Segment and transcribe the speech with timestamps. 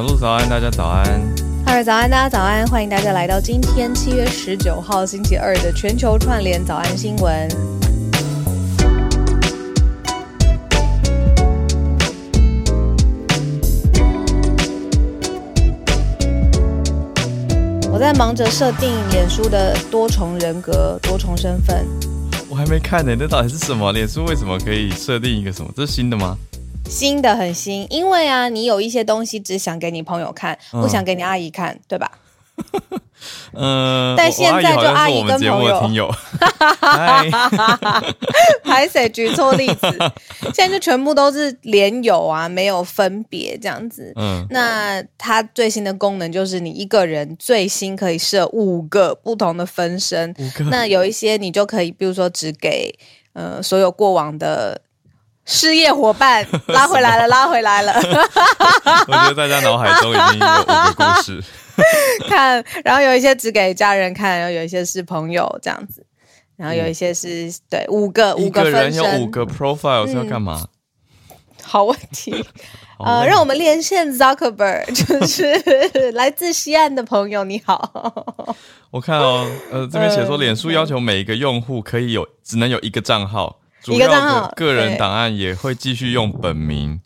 [0.00, 1.04] 小鹿早安，大家早安。
[1.66, 7.46] 嗨，早安，大家早安，欢迎大家来到今天七月十九号星期二的全球串联早安新闻。
[17.92, 21.86] 我在忙着设定脸书的多重人格、多重身份。
[22.48, 23.92] 我还没看呢，那到底是什么？
[23.92, 25.70] 脸书为什么可以设定一个什么？
[25.76, 26.38] 这是新的吗？
[26.90, 32.10] 新的很新，因为啊，你有一些东西只想给你朋友看，不想给你阿姨看，对吧？
[33.52, 36.10] 嗯， 但现在就阿姨跟朋友听友，
[38.64, 39.86] 还 谁举错例子？
[40.52, 44.12] 现在就全部都是连友啊，没有分别这样子。
[44.16, 50.34] 嗯，那它最新的功能就是你一个人最新可以设五个不同的分身。
[50.70, 52.92] 那有一些你就可以，比如说只给
[53.32, 54.82] 呃所有过往的。
[55.50, 57.92] 事业伙伴拉回来了，拉回来了。
[59.08, 61.42] 我觉得大家脑海中已经有五个故事。
[62.28, 66.06] 看，然后有一些只给家人看，然后有一些是朋友这样子，
[66.56, 70.68] 然后有一些是对五个五个人有五个 profile 是要干嘛？
[71.62, 72.44] 好问题。
[73.02, 78.54] 呃，让我们连线 Zuckerberg， 就是来自西岸的朋友，你好。
[78.90, 83.58] 我看哦，呃，这边写说，脸书要求每一个用户可以有只能有一个账号。
[83.82, 87.00] 主要的个人档案也会继续用本名，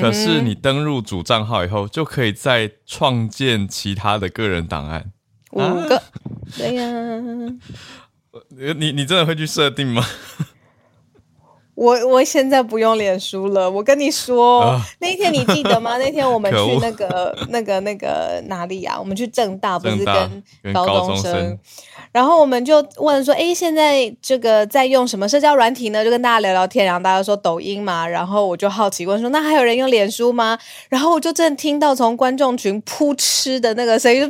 [0.00, 5.12] 可是你登入主账号以后，就可以再创建其他的个人档案。
[5.52, 6.02] 五个，
[6.56, 6.86] 对呀。
[8.76, 10.04] 你你真的会去设定吗？
[11.76, 13.70] 我我现在不用脸书了。
[13.70, 15.98] 我跟你说，那天你记得吗？
[16.00, 18.96] 那天我们去那个那个那个哪里啊？
[18.98, 21.58] 我们去正大，不是跟高中生。
[22.12, 28.08] 然后我们就问说：“哎，现在这个在用什么社交软体呢？”就跟大家聊聊天，然后大家说抖音嘛。
[28.08, 30.58] 然后我就好奇问说：“那还有人用脸书吗？”
[30.88, 34.20] 然后我就正听到从观众群扑哧的那个声音，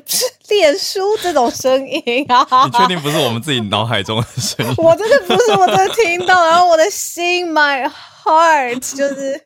[0.48, 2.44] 脸书这种声音啊！
[2.66, 4.74] 你确定不是我们自己脑海中的声音？
[4.82, 9.40] 我真的不是，我真的听到，然后我的心，my heart， 就是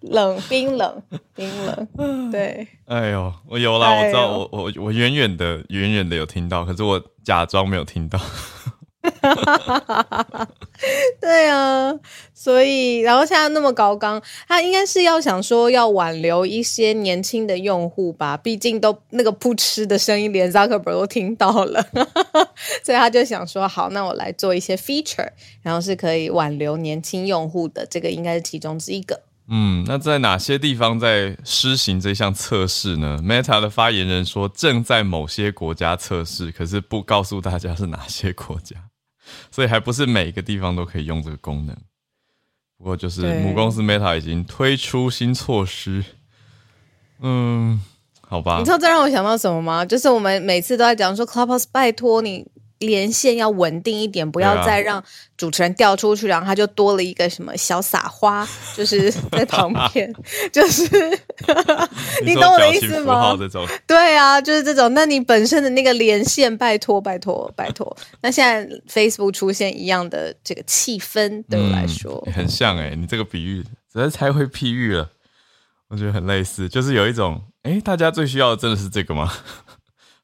[0.00, 1.02] 冷冰冷
[1.34, 2.30] 冰冷。
[2.30, 7.02] 对，哎呦，我有了，我知道，我我我远远的远远的有听到，可是我。
[7.24, 8.18] 假装没有听到，
[9.20, 10.48] 哈
[11.20, 11.92] 对啊，
[12.34, 21.84] 所以然后现在那么高刚，他应该是要想说要挽留一些年轻的用户吧，毕竟都那个扑哧的声音连 Zuckerberg 都听到了，
[22.84, 25.28] 所以他就想说好，那我来做一些 feature，
[25.62, 29.22] 然后是可以挽留年轻用户的，这个应该是其中之一个。
[29.48, 38.76] 嗯，那在哪些地方在施行这项测试呢？Meta 的发言人说，正在某些国家测试，可是不告诉大家是哪些国家，
[39.50, 41.76] 所以还不是每个地方都可以用这个功能。
[42.78, 46.04] 不过，就是母公司 Meta 已经推出新措施。
[47.20, 47.80] 嗯，
[48.20, 48.58] 好吧。
[48.58, 49.84] 你知道这让我想到什么吗？
[49.84, 52.46] 就是我们每次都在讲说，Clubhouse 拜托你。
[52.82, 55.02] 连线要稳定一点，不要再让
[55.36, 60.12] 主持人掉出去，然后他就多了一个什么小撒花， 就是在旁边，
[60.52, 60.82] 就是
[62.24, 63.36] 你懂我的意思吗？
[63.86, 64.92] 对啊，就是这种。
[64.94, 67.96] 那你本身的那个连线，拜托拜托拜托。
[68.20, 73.62] 那现在 Facebook 出现一样的这个气氛，对我来说很像哎，你这个比喻
[73.92, 75.10] 实在太会譬喻了，
[75.88, 79.32] 我觉得很类似，就是有一种哎，大家最需要的真的是这个吗？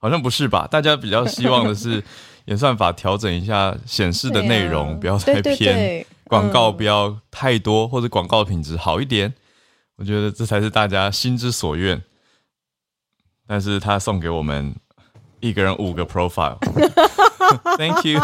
[0.01, 0.69] 好像不是吧？
[0.71, 2.03] 大家比较希望的是。
[2.49, 9.35] 演算法调整一下显示的内容，不要太偏，广告不要太多，或者广告品质好一点。
[9.97, 12.03] 我觉得这才是大家心之所愿。
[13.47, 14.75] 但是他送给我们
[15.41, 18.19] 一个人五个 profile，Thank you，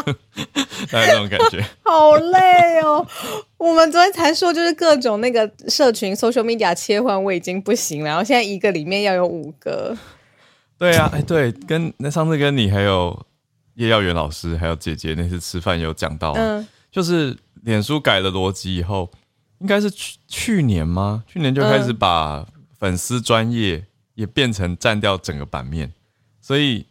[0.90, 1.62] 大概这种感觉。
[1.82, 3.06] 好累哦！
[3.58, 8.06] 我们昨天才说，就是各种那个社群 social media 切换，我已经不行了。
[8.08, 9.94] 然后现在一个里面要有五个。
[10.78, 13.26] 对啊，哎，对，跟那上次跟你还有。
[13.74, 16.34] 叶耀元老师还有姐姐那次吃饭有讲到，
[16.90, 19.10] 就是脸书改了逻辑以后，
[19.58, 21.24] 应该是去去年吗？
[21.26, 22.46] 去年就开始把
[22.78, 23.84] 粉丝专业
[24.14, 25.92] 也变成占掉整个版面，
[26.40, 26.86] 所以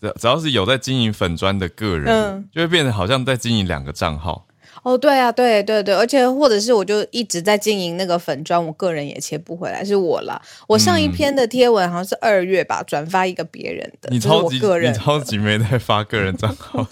[0.00, 4.46] 只只要是有在经营粉专的个人，就会变成好像在经营两个账号。
[4.84, 10.40] 哦，对啊，对对对，而且或者是我就一直在经营那个粉砖，我个人也切不回来，是我啦。
[10.68, 16.86] 我上一篇的贴文好像是二月吧，转发一个别人的，你超级你超级没在发个人账号。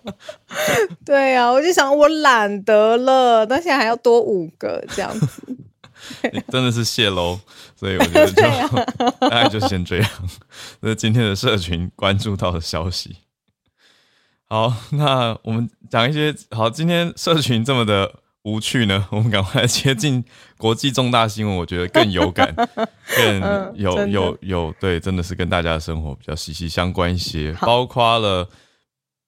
[1.04, 5.42] 对啊，我就想我懒得了，但现在还要多五个这样子，
[6.50, 7.38] 真的是泄露，
[7.76, 8.42] 所以我觉得就
[9.28, 10.10] 大概就先这样。
[10.80, 13.16] 这是今天的社群关注到的消息。
[14.50, 16.70] 好，那我们讲一些好。
[16.70, 18.10] 今天社群这么的
[18.44, 19.06] 无趣呢？
[19.10, 20.24] 我们赶快接近
[20.56, 22.54] 国际重大新闻，我觉得更有感，
[23.14, 28.48] 更有有有对，真的是跟大家的生活比较息息相关一些，包括了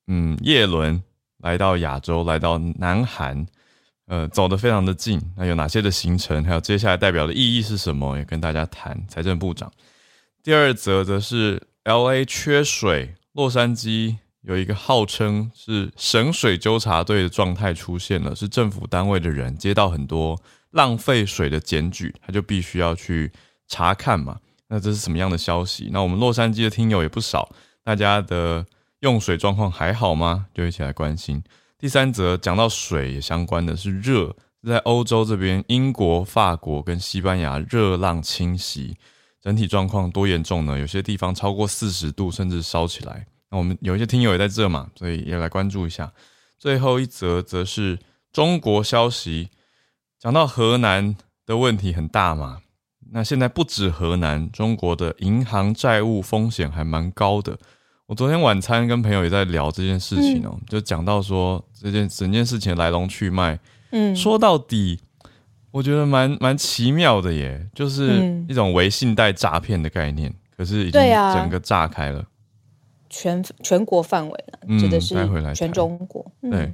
[0.06, 1.02] 嗯，叶伦
[1.42, 3.46] 来到亚洲，来到南韩，
[4.06, 5.20] 呃，走得非常的近。
[5.36, 6.42] 那有哪些的行程？
[6.44, 8.16] 还有接下来代表的意义是什么？
[8.16, 8.98] 也跟大家谈。
[9.06, 9.70] 财政部长。
[10.42, 14.16] 第二则则是 L A 缺水，洛杉矶。
[14.42, 20.40] 有一个号称是省水纠察队的状态出现了，是政府单位的人接到很多
[20.70, 23.30] 浪费水的检举，他就必须要去
[23.68, 24.38] 查看嘛。
[24.68, 25.90] 那这是什么样的消息？
[25.92, 27.50] 那我们洛杉矶的听友也不少，
[27.84, 28.64] 大家的
[29.00, 30.46] 用水状况还好吗？
[30.54, 31.42] 就一起来关心。
[31.78, 34.34] 第三则讲到水也相关的是热，
[34.66, 38.96] 在欧洲这边，英国、法国跟西班牙热浪侵袭，
[39.42, 40.78] 整体状况多严重呢？
[40.78, 43.26] 有些地方超过四十度，甚至烧起来。
[43.50, 46.12] 那我们有一些听友也在这嘛，所以也来关注一下。
[46.58, 47.98] 最后一则则是
[48.32, 49.48] 中国消息，
[50.18, 52.58] 讲到河南的问题很大嘛。
[53.12, 57.58] 那现在不止河南，中国的银行债务风险还蛮高的。
[58.06, 63.58] 我昨天晚餐跟朋友也在聊这件事情哦，就讲到说这件整件事情来龙去脉。
[63.90, 65.00] 嗯，说到底，
[65.72, 71.00] 我觉得蛮蛮奇妙的耶，就是一种微信贷诈骗的概念，可是已经
[71.34, 72.24] 整个炸开了。
[73.10, 75.14] 全全国范围了，指的是
[75.54, 76.24] 全中国。
[76.42, 76.72] 对，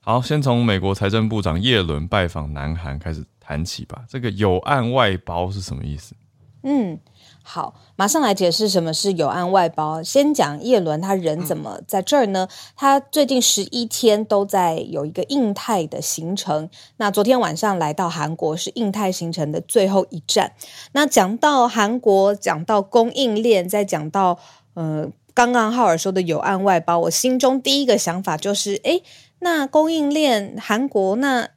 [0.00, 4.04] 好，先从美国财政部长耶伦拜访南韩开始谈起吧。
[4.08, 6.14] 这个有案外包是什么意思？
[6.62, 6.98] 嗯，
[7.42, 10.02] 好，马上来解释什么是有案外包。
[10.02, 12.48] 先讲耶伦他人怎么在这儿呢？
[12.74, 16.68] 他最近十一天都在有一个印太的行程。
[16.96, 20.52] 那昨天晚上来到韩国，是印太行程的最后一站。
[20.92, 24.38] 那讲到韩国，讲到供应链，再讲到
[24.74, 25.10] 呃。
[25.36, 29.02] 刚刚浩尔说的有案外包，我心中第一个想法就是，哎，
[29.40, 31.50] 那供应链韩国，那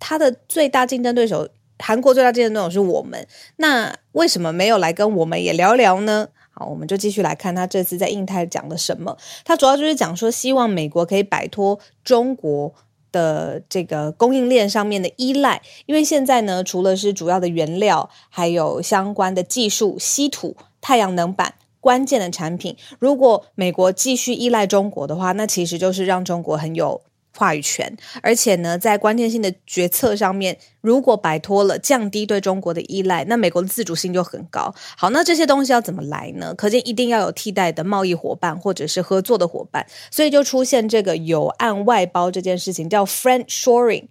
[0.00, 1.48] 它的最大竞争对手，
[1.78, 3.24] 韩国最大竞争对手是我们，
[3.58, 6.30] 那为什么没有来跟我们也聊聊呢？
[6.50, 9.16] 好，我们就继续来看他这次在印太讲了什么。
[9.44, 12.74] 他主要就是讲说，希望美国可以摆脱中国
[13.12, 21.54] 的这个供应链上面的依赖，因为现在呢，除了是主要的原料，还有相关的技术，稀土、太阳能板。
[21.82, 27.02] 关键的产品，如果美国继续依赖中国的话，那其实就是让中国很有
[27.36, 34.72] 话语权，而且呢，在关键性的决策上面，如果摆脱了降低对中国的依赖，那美国的自主性就很高。
[34.96, 36.54] 好，那这些东西要怎么来呢？
[36.54, 44.04] 可见一定要有替代的贸易伙伴或者是合作的伙伴，所以就出现这个有案外包这件事情，叫 friend shoring，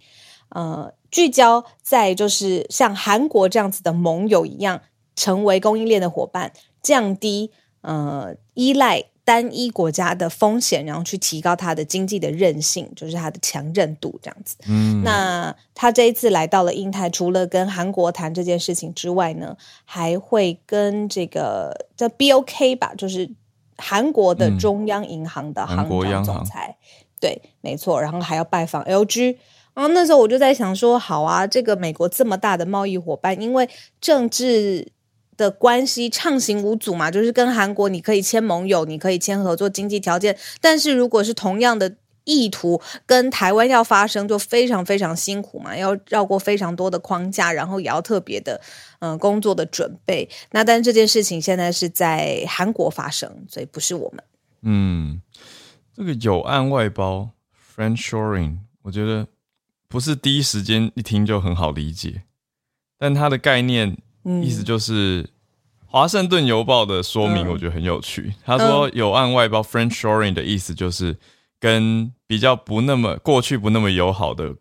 [0.50, 4.82] 呃，聚焦在就是像韩国这样子的盟友一样，
[5.16, 6.52] 成为供应链的伙伴，
[6.82, 7.50] 降低。
[7.82, 14.56] 呃，依赖单一国家的风险，然后去提高它的经济的韧性，就是它的强韧度这样子。
[14.68, 23.30] 嗯，那他这一次来到了印太，除了跟韩国谈这件事情之外呢，还会跟这个叫 BOK 吧，就是
[23.76, 26.76] 韩国的中央银行的行长总裁。
[27.20, 28.00] 对，没错。
[28.00, 29.36] 然后还要拜访 LG。
[29.74, 33.68] 然后那时候我就在想说，好啊，这个美国这么大的贸易伙伴，因为
[34.00, 34.92] 政治。
[35.36, 48.60] 的关系畅行无阻嘛，就是跟韩国你可以签盟友，你可以签合作经济条件，但是如果是同样的意图跟台湾要发生，就非常非常辛苦嘛，要绕过非常多的框架，然后也要特别的
[49.00, 50.28] 嗯工作的准备。
[50.50, 54.24] 那但是这件事情现在是在韩国发生，所以不是我们。
[54.62, 55.20] 嗯，
[55.96, 57.30] 这个有案外包
[57.74, 59.26] （friend shoring），我觉得
[59.88, 62.22] 不是第一时间一听就很好理解，
[62.98, 63.96] 但它的概念。
[64.42, 65.22] 意思就是
[65.86, 68.32] 《华盛顿邮报》的说明，我觉得很有趣。
[68.44, 71.16] 他说有案外包 （French shoring） 的意思就是
[71.58, 74.54] 跟比较不那么过去不那么友好的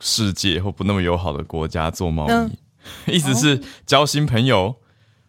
[0.00, 2.58] 世界或不那么友好的国家做贸易，
[3.14, 4.74] 意思是交新朋友。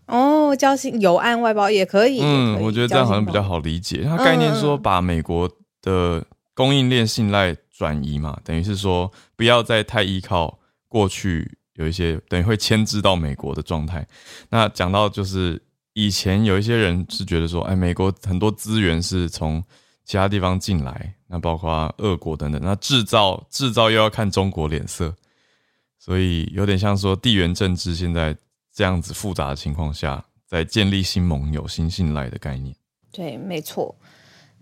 [0.08, 2.20] 哦，交新有案外包也可以。
[2.22, 4.04] 嗯，我觉得这样好像比较好理解。
[4.04, 5.50] 它概念说把美国
[5.82, 11.58] 的供应链信赖转移嘛，等于是说不要再太依靠过去。
[11.75, 14.06] 有一些等于会牵制到美国的状态。
[14.50, 15.62] 那讲到就是
[15.94, 19.63] 以前有一些人是觉得说，哎，美国很多资源是从
[20.06, 25.15] 其他地方进来，那包括俄国等等，那制造制造又要看中国脸色，
[25.98, 28.36] 所以有点像说地缘政治现在
[28.74, 32.75] 这样子复杂的情况下，在建立新盟友、新信赖的概念。
[33.12, 33.96] 对，没错。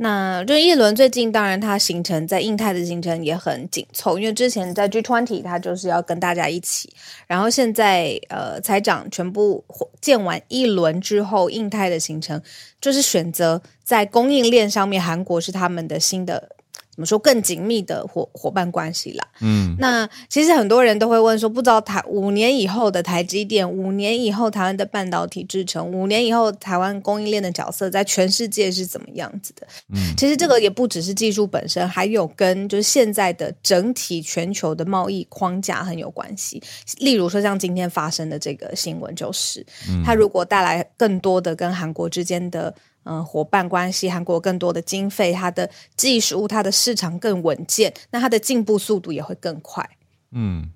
[0.03, 6.91] 那就一轮最近，当然它行程在印太的行程也很紧凑，因为之前在 G twenty 它就是要跟大家一起，
[7.27, 9.63] 然后现在呃财长全部
[10.01, 12.41] 建完一轮之后，印太的行程
[12.81, 16.49] 就是选择在供应链上面，韩国是他们的新的
[16.91, 19.27] 怎么说更紧密的伙伙伴关系啦。
[19.39, 29.65] 嗯，那其实很多人都会问说，不知道台五年以后的台积电，五年以后台湾的半导体制成，五年以后台湾供应链的角色在全世界是怎么样子的？
[29.93, 36.61] 嗯，其实这个也不只是技术本身，还有跟就是现在的整体全球的贸易框架很有关系。
[36.97, 39.65] 例如说，像今天发生的这个新闻，就是
[40.05, 42.73] 它如果带来更多的跟韩国之间的。
[43.03, 49.89] 嗯，伙伴关系，韩国更多的经费，它的技术，它的市场更稳健，那它的进步速度也会更快。
[50.31, 50.69] 嗯，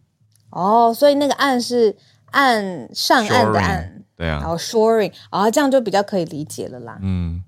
[0.49, 1.95] 哦，所以那个岸是
[2.31, 6.97] 岸上岸的岸，对啊，然后 shoring，啊，这样就比较可以理解了啦。
[7.01, 7.43] 嗯，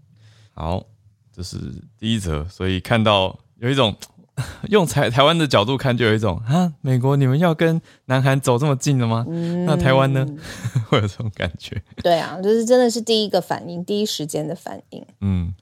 [0.54, 0.84] 好，
[1.32, 1.58] 这是
[1.98, 3.96] 第一则，所以看到有一种。
[4.70, 9.26] 用台台湾的角度看，就有一种啊，美国你们要跟南韩走这么近了吗？
[9.66, 10.26] 那台湾呢，
[10.88, 11.82] 会有这种感觉。
[12.04, 15.04] 对啊，就是真的是第一个反应，第一时间的反应。
[15.22, 15.54] 嗯，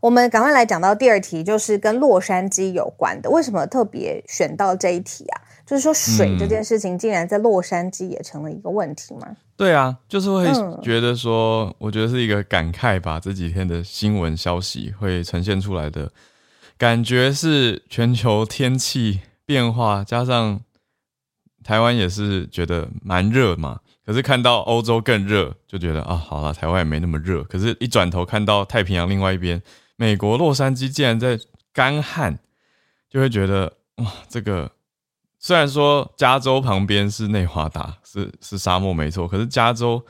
[0.00, 3.30] 我们赶快来讲到第二题，就是跟洛杉矶有关的。
[3.30, 5.40] 为什么特别选到这一题啊？
[5.64, 9.36] 就是说水这件事情，竟然在洛杉矶也成了一个问题吗？
[9.56, 10.50] 对啊，就是会
[10.82, 13.20] 觉得说，我觉得是一个感慨吧。
[13.20, 16.10] 这几天的新闻消息会呈现出来的。
[16.80, 20.62] 感觉是全球天气变化，加上
[21.62, 23.80] 台湾也是觉得蛮热嘛。
[24.02, 27.44] 可是看到欧洲更热，就觉得啊，好了，台湾也没那么热。
[27.44, 29.62] 可是，一转头看到太平洋另外一边，
[29.96, 31.38] 美国洛杉矶竟然在
[31.74, 32.38] 干旱，
[33.10, 34.72] 就会觉得哇，这个
[35.38, 40.02] 虽然说加州旁边是内华达，是是沙漠没错，可是加州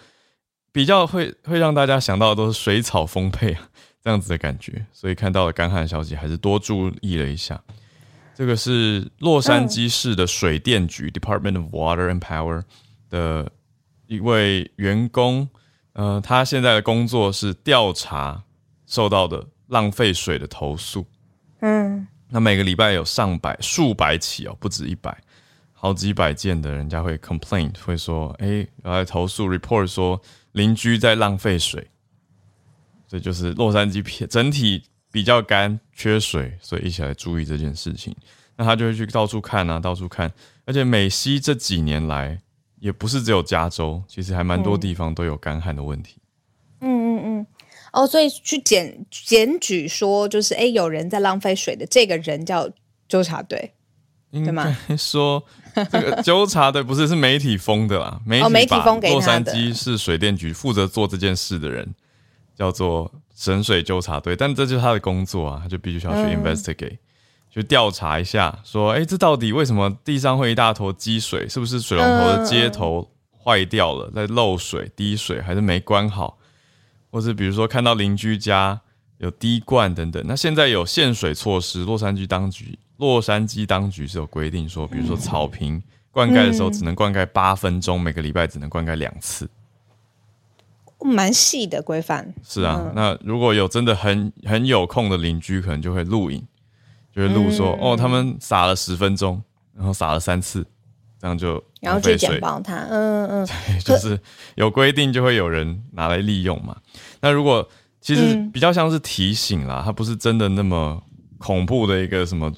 [0.71, 3.70] 比较会会让大家想到的都是水草丰沛啊。
[4.03, 7.63] 这样子的感觉，所以看到了干旱消息，还是多注意了一下。
[8.35, 12.63] 这个是洛杉矶市的水电局 （Department of Water and Power）
[13.11, 13.53] 的
[14.07, 15.47] 一位员工，
[15.93, 18.43] 呃，他现在的工作是调查
[18.87, 21.07] 受到的浪费水的投诉。
[21.61, 25.15] 嗯，那每个礼拜有上百、数百起哦，不止一百，
[25.75, 30.19] 好几百件的人家会 complain，会说，哎，来投诉 report 说
[30.53, 31.87] 邻居在浪费水。
[33.11, 38.15] 这就是洛杉矶片整体比较干缺水，所以一起来注意这件事情。
[38.57, 40.31] 那他就会去到处看啊，到处看。
[40.65, 42.39] 而且美西这几年来，
[42.79, 46.19] 也不是只有加州，其实还蛮多地方都有干旱的问题。
[46.81, 47.47] 嗯嗯嗯。
[47.93, 52.71] 哦，所以去检检举说，就是哎，有人在浪费水的这个人叫
[53.09, 53.73] 纠察队，
[54.31, 54.77] 对吗？
[54.97, 55.43] 说
[55.75, 61.93] 这个纠察队不是是媒体封的啦，媒体封给洛杉矶市水电局负责做这件事的人。
[62.61, 66.99] 叫做神水纠察队，但这就是他的工作啊，他就必须要去 investigate，
[67.51, 71.49] 去调查一下，说，哎，这到底为什么地上会一大坨积水？
[71.49, 73.11] 是不是水龙头的接头
[73.43, 76.37] 坏掉了，在漏水、滴水，还是没关好？
[77.11, 78.79] 或是比如说看到邻居家
[79.17, 89.49] 有滴灌等等，那现在有限水措施，洛杉矶当局，洛杉矶当局是有规定说，比如说草坪灌溉的时候只能灌溉八分钟，每个礼拜只能灌溉两次。
[91.03, 96.47] 蛮细的规范是啊，那如果有真的很很有空的邻居，可能就会录影，
[97.15, 99.43] 就会录说哦，他们撒了十分钟，
[99.75, 100.67] 然后撒了三次，
[101.21, 104.19] 这样就然后去检报他，嗯嗯， 对，就是
[104.57, 106.77] 有规定就会有人拿来利用嘛。
[107.21, 107.67] 那如果
[108.01, 111.03] 其实比较像是提醒啦，他不是真的那么
[111.39, 112.53] 恐怖的一个什么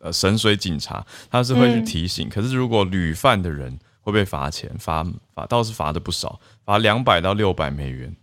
[0.00, 2.28] 呃神水警察，他是会去提醒。
[2.28, 3.78] 可是如果屡犯的人。
[4.10, 8.14] 会被罚钱，罚罚倒是罚的不少，罚两百到六百美元，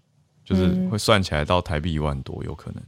[0.44, 2.84] 就是会算起来到台币一万多，有可能。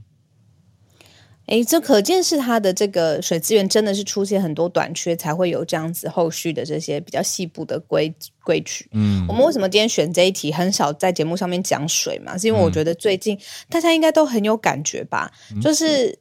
[1.46, 8.14] 哎，这可见是它的这个水资源真的是出现很多短缺，才会有这样子后续的这些比较细部的规
[8.44, 8.90] 规矩。
[8.92, 12.38] 嗯，我们为什么今天选这一题，很少在节目上面讲水嘛？
[12.38, 13.40] 是因为我觉得最近
[13.70, 16.18] 大家应该都很有感觉吧，就是。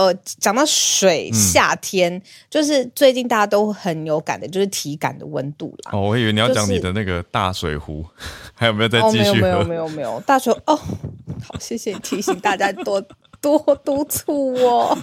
[0.00, 5.90] 呃，讲到水，夏天就是最近大家都很有感的，就是体感的温度啦。
[5.92, 8.02] 哦，我以为你要讲你的那个大水壶，
[8.56, 9.38] 还有没有再继续？
[9.42, 10.74] 没有，没有，没有，没有大水哦。
[10.74, 13.02] 好，谢谢你提醒大家多。
[13.40, 14.96] 多督促我，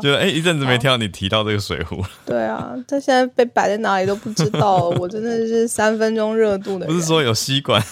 [0.00, 2.00] 就哎，一阵子没听到你提到这个水壶。
[2.24, 4.88] 对啊，它现在被摆在哪里都不知道。
[4.90, 6.86] 我真的是三分钟热度的。
[6.86, 7.82] 不是说有吸管？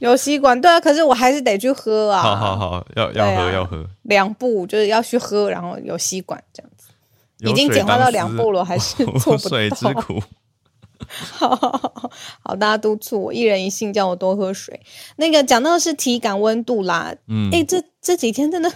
[0.00, 2.22] 有吸管，对啊，可是我还是得去喝啊。
[2.22, 3.84] 好好好，要要喝要喝。
[4.02, 6.88] 两步就是要去喝，然后有吸管这样子。
[7.40, 9.48] 已经简化到两步了，还是 做不到。
[9.48, 10.22] 水之苦。
[11.08, 11.48] 好，
[12.44, 14.80] 好，大家督促我，一人一信，叫我多喝水。
[15.16, 18.70] 那个讲到的是体感温度啦，嗯，哎，这这几天真的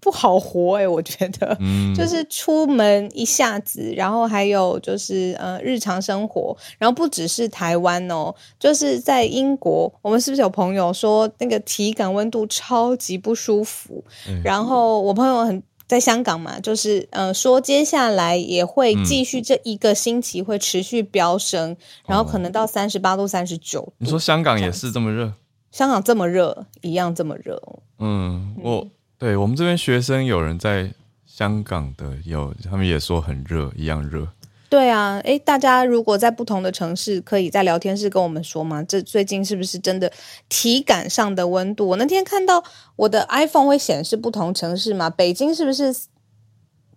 [0.00, 14.04] 不好活哎，我觉得，嗯，就是出门一下子，然后还有就是呃日常生活，然后不只是台湾哦，就是在英国，我们是不是有朋友说那个体感温度超级不舒服？
[14.44, 15.62] 然后我朋友很。
[15.94, 23.92] 在香港嘛，就是嗯，说接下来也会继续这一个星期会持续飙升，然后可能到三十八度、三十九。
[23.98, 25.32] 你说香港也是这么热？
[25.70, 27.62] 香港这么热，一样这么热。
[28.00, 28.84] 嗯，我
[29.16, 30.92] 对我们这边学生有人在
[31.24, 34.26] 香港的，有他们也说很热，一样热。
[34.74, 38.82] 对啊，哎，大家如果在不同的城市，可以在聊天室跟我们说吗？
[38.82, 40.12] 这最近是不是真的
[40.48, 41.86] 体感上的温度？
[41.86, 42.60] 我那天看到
[42.96, 45.08] 我的 iPhone 会显示不同城市嘛？
[45.08, 45.94] 北京是不是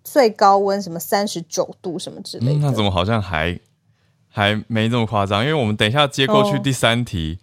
[0.03, 2.59] 最高温什么三十九度什么之类的？
[2.61, 3.59] 那怎么好像还
[4.27, 5.43] 还没这么夸张？
[5.43, 7.37] 因为我们等一下接过去第三题，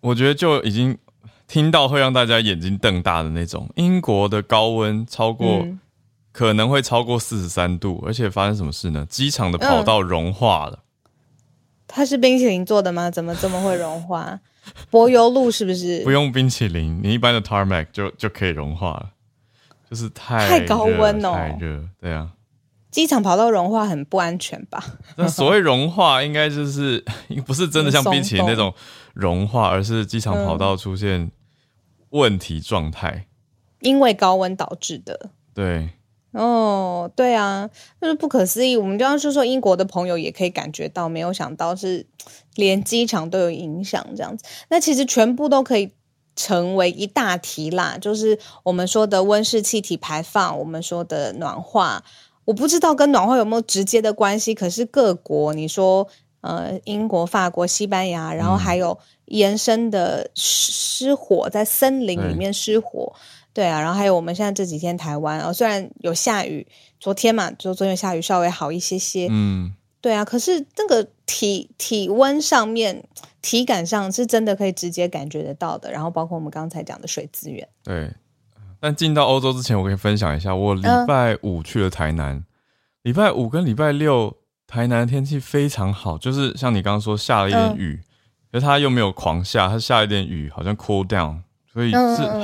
[0.00, 0.96] 我觉得就已经
[1.46, 5.66] 听到会让大家眼睛瞪大的那种，英国的高温超过。
[6.32, 9.06] 可能会超过四十三度，而且发生什么事呢？
[9.08, 10.80] 机场的跑道融化了。
[11.86, 13.10] 它是冰淇淋做的吗？
[13.10, 14.40] 怎么这么会融化？
[14.90, 16.02] 柏油路是不是？
[16.04, 19.10] 不用冰淇淋，你一般的 tarmac 就就可以融化了。
[19.90, 21.86] 就是太太高温哦，太热。
[22.00, 22.30] 对啊，
[22.90, 24.82] 机场跑道融化很不安全吧？
[25.16, 27.04] 那所谓融化，应该就是
[27.44, 28.72] 不是真的像冰淇淋那种
[29.12, 31.30] 融化，而是机场跑道出现
[32.08, 33.26] 问题状态，
[33.80, 35.28] 因为高温导致的。
[35.52, 35.90] 对。
[36.32, 37.68] 哦，对啊，
[38.00, 38.76] 就是不可思议。
[38.76, 42.06] 我们刚刚说说英国的朋友也可以感觉到，没有想到是
[42.54, 44.44] 连机场都有影响这样子。
[44.68, 45.92] 那其实全部都可以
[46.34, 52.02] 成为一大题啦，就是我们说的温室气体排放，我们说的暖化。
[52.46, 56.08] 我不知道跟暖化有没有直接的关系，可是各国，你说
[56.40, 63.12] 呃，英国、法国、西班牙，然后还有延伸的失火，在森林里面失火。
[63.54, 66.66] 对啊，然后还有我们现在这几天台湾哦，虽然有下雨，
[66.98, 73.04] 昨天嘛，就昨天下雨稍微好一些些，嗯，对啊，可是那个体体温上面、
[73.42, 75.92] 体感上是真的可以直接感觉得到的。
[75.92, 78.10] 然后包括我们刚才讲的水资源，对。
[78.80, 82.42] 但进到欧洲之前，我可以分享一下，我礼拜五去了台南，
[83.02, 88.00] 礼拜五跟礼拜六台南天气非常好，就是像你刚刚说下了一点雨，
[88.50, 91.42] 可是它又没有狂下，它下一点雨，好像 cool down。
[91.72, 91.96] 所以是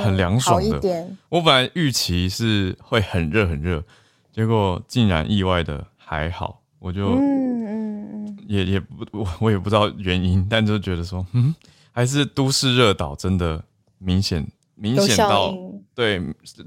[0.03, 1.07] 很凉爽的。
[1.29, 3.83] 我本来预期是会很热很热，
[4.31, 6.61] 结果竟然意外的还好。
[6.79, 11.53] 我就嗯嗯也也不我我也不知道原因，但就觉得说嗯，
[11.91, 13.63] 还是都市热岛真的
[13.99, 15.53] 明显明显到
[15.93, 16.19] 对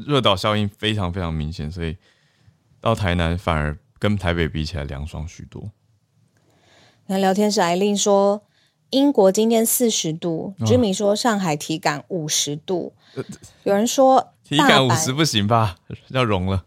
[0.06, 1.96] 热岛效应非常非常明显，所以
[2.80, 5.70] 到台南反而跟台北比起来凉爽许多。
[7.06, 8.42] 那聊天室艾琳说。
[8.92, 12.92] 英国今天四十度，居民说上海体感五十度，
[13.64, 15.76] 有人说体感五十不行吧？
[16.12, 16.66] 要融了，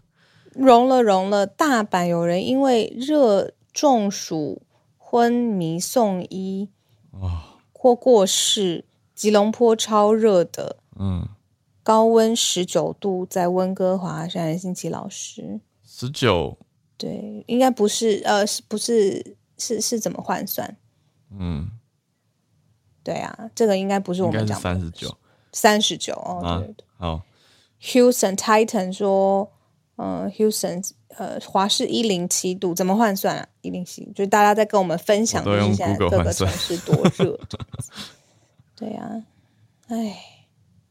[0.53, 1.45] 融了，融了。
[1.45, 4.63] 大阪有人因为热中暑
[4.97, 6.69] 昏迷送医，
[7.71, 8.85] 或过世。
[9.13, 11.29] 吉隆坡超热的，嗯，
[11.81, 14.27] 高温十九度，在温哥华。
[14.27, 16.57] 山新奇老师，十九，
[16.97, 20.75] 对，应该不是，呃，是不是是是怎么换算？
[21.31, 21.69] 嗯。
[23.05, 25.15] 对啊，这个应该不是我们讲三十九，
[25.53, 26.57] 三十九哦。
[26.59, 27.21] 对对好
[27.79, 29.47] ，Houston Titan 说，
[29.97, 33.47] 嗯，Houston 呃，华氏一零七度，怎么换算啊？
[33.61, 37.39] 一零七，就是大家在跟我们分享，就是现在各个城市多热。
[38.75, 39.07] 对啊，
[39.89, 40.17] 哎，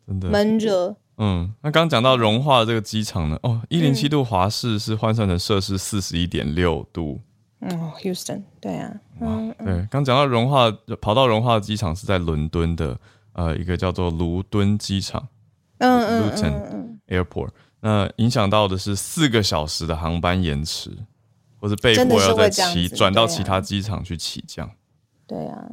[0.07, 0.95] 真的闷热。
[1.19, 3.37] 嗯，那刚讲到融化的这个机场呢？
[3.43, 7.21] 哦，一零七度华氏是换算成摄氏四十一点六度。
[7.71, 12.99] 哦，Houston，对啊，嗯，对，刚讲到融化跑到融化的机场是在伦敦的，
[13.33, 15.27] 呃，一个叫做卢敦机场，
[15.79, 17.49] 嗯嗯，Luton Airport，
[17.81, 20.91] 那影响到的是四个小时的航班延迟，
[21.59, 24.71] 或者被迫要在其转到其他机场去起降，
[25.27, 25.67] 对啊。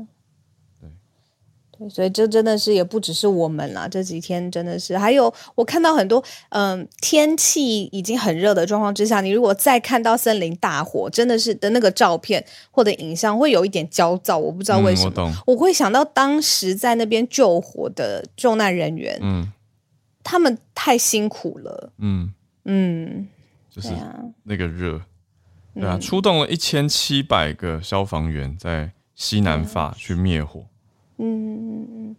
[1.89, 14.38] 所以这真的是也不只是我们啦，这几天真的是还有我看到很多，嗯，天气已经很热的状况之下，你如果再看到森林大火，真的是的那个照片或者影像，会有一点焦躁。
[14.38, 19.52] 我不知道为什么，我会想到当时在那边救火的救难人员，嗯，
[20.24, 22.34] 他们太辛苦了，嗯
[22.65, 23.28] 嗯，
[23.70, 23.89] 就是
[24.44, 25.02] 那个热，
[25.74, 30.65] 对啊，出动了一千七百个消防员在西南法去灭火。
[31.24, 32.16] 嗯嗯嗯，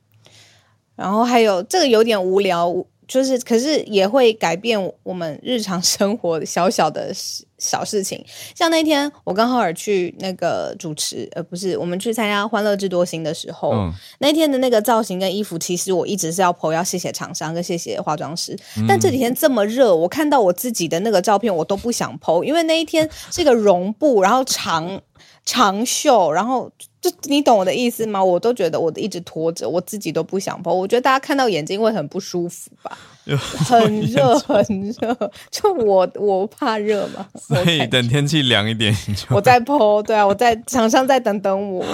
[0.96, 2.72] 然后还有这个有点无聊，
[3.08, 7.12] 就是可是也会改变我们日常生活小小的
[7.58, 8.24] 小事情。
[8.54, 13.74] 像那天我跟浩尔去那个主持，呃，不是我们去参加《欢乐智多星》的时候，
[14.20, 18.56] 那天的那个造型跟衣服，其实我一直是要 PO，要谢谢厂商跟谢谢化妆师。
[18.88, 25.02] 但这几天这么热，我看到我自己的那个照片，我都不想 PO，因为那一天是个绒布，然后长
[25.44, 26.70] 长袖，然后。
[27.02, 28.22] 就你懂我的意思吗？
[28.22, 30.72] 我都觉得我一直拖着，我自己都不想剖。
[30.72, 32.96] 我觉得大家看到眼睛会很不舒服吧。
[33.24, 34.64] 很热 很
[35.00, 38.96] 热，就我我怕热嘛，所以等天气凉一点，
[39.30, 40.02] 我再剖。
[40.02, 41.84] 对啊，我在场上再等等我。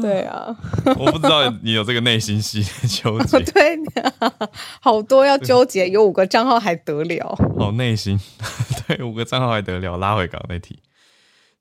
[0.00, 0.56] 对啊，
[0.96, 3.40] 我不知道你有这个内心戏纠 结。
[3.40, 3.74] 对
[4.20, 4.32] 啊，
[4.80, 7.36] 好多要纠结，有五个账号还得了？
[7.58, 8.20] 好内心，
[8.86, 9.96] 对，五个账号还得了？
[9.96, 10.78] 拉回港那题。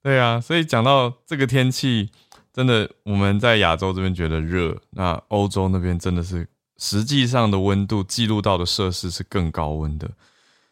[0.03, 2.11] 对啊，所以讲到这个天气，
[2.53, 10.09] 真的我们在亚洲这边觉得热，那欧洲那边真的是实际上的温度记录到的摄氏是更高温的。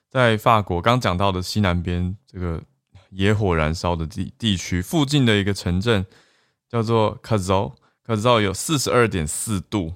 [0.10, 2.62] 在法国刚讲到的西南边这个
[3.10, 6.06] 野火燃烧的地地区附近的一个城镇。
[6.72, 9.92] 叫做 k a z o k a z o 有四十二点四度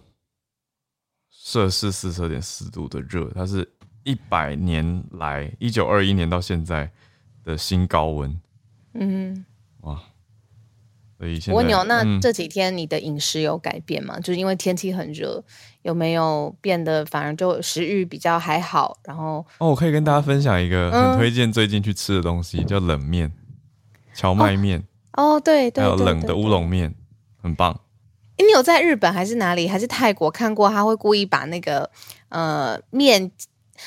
[1.29, 3.71] 摄氏，四十二点四度的热，它是
[4.03, 6.91] 一百年来一九二一年到现在
[7.43, 8.41] 的新高温。
[8.95, 9.45] 嗯，
[9.81, 10.01] 哇！
[11.23, 14.19] 所以现在，我问你哦，那这几天你的饮食有改变吗？
[14.19, 15.41] 就是因为天气很热，
[15.83, 18.97] 有没有变得反而就食欲比较还好？
[19.05, 23.31] 然后哦，我可以跟大家分享一个很推荐最近去吃的东西，叫冷面，
[24.13, 24.83] 荞麦面。
[25.13, 26.93] 哦，对对，还有冷的乌龙面，
[27.41, 27.79] 很棒。
[28.37, 30.67] 你有在日本还是哪里，还是泰国看过？
[30.67, 31.89] 他会故意把那个
[32.27, 33.31] 呃面，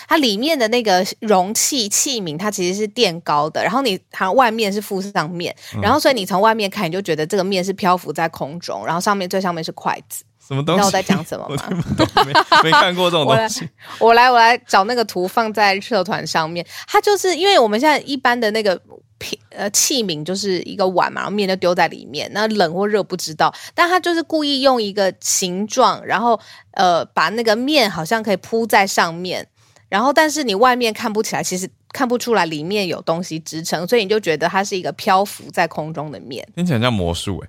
[0.09, 10.25] 它里面的那个容器器皿，它其实是垫高的，然后你它外面是附上面，然后所以你从外面看，你就觉得这个面是漂浮在空中，然后上面最上面是筷子。
[10.47, 10.85] 什么东西？
[10.85, 11.69] 我在讲什么吗？
[12.63, 13.69] 没看过这种东西。
[13.99, 16.65] 我来，我来找那个图放在社团上面。
[16.87, 18.81] 它就是因为我们现在一般的那个。
[19.19, 26.39] 品呃器皿就是一个碗嘛，然后面就丢在里面，那冷或热不知道，但它就是故意用一个形状，然后
[26.73, 29.49] 呃把那个面好像可以铺在上面，
[29.89, 37.49] 然后但是你外面看不起来，其实看不出来里面有东西支撑，所以你就觉得它是一个漂浮在空中的面，听起来像魔术哎。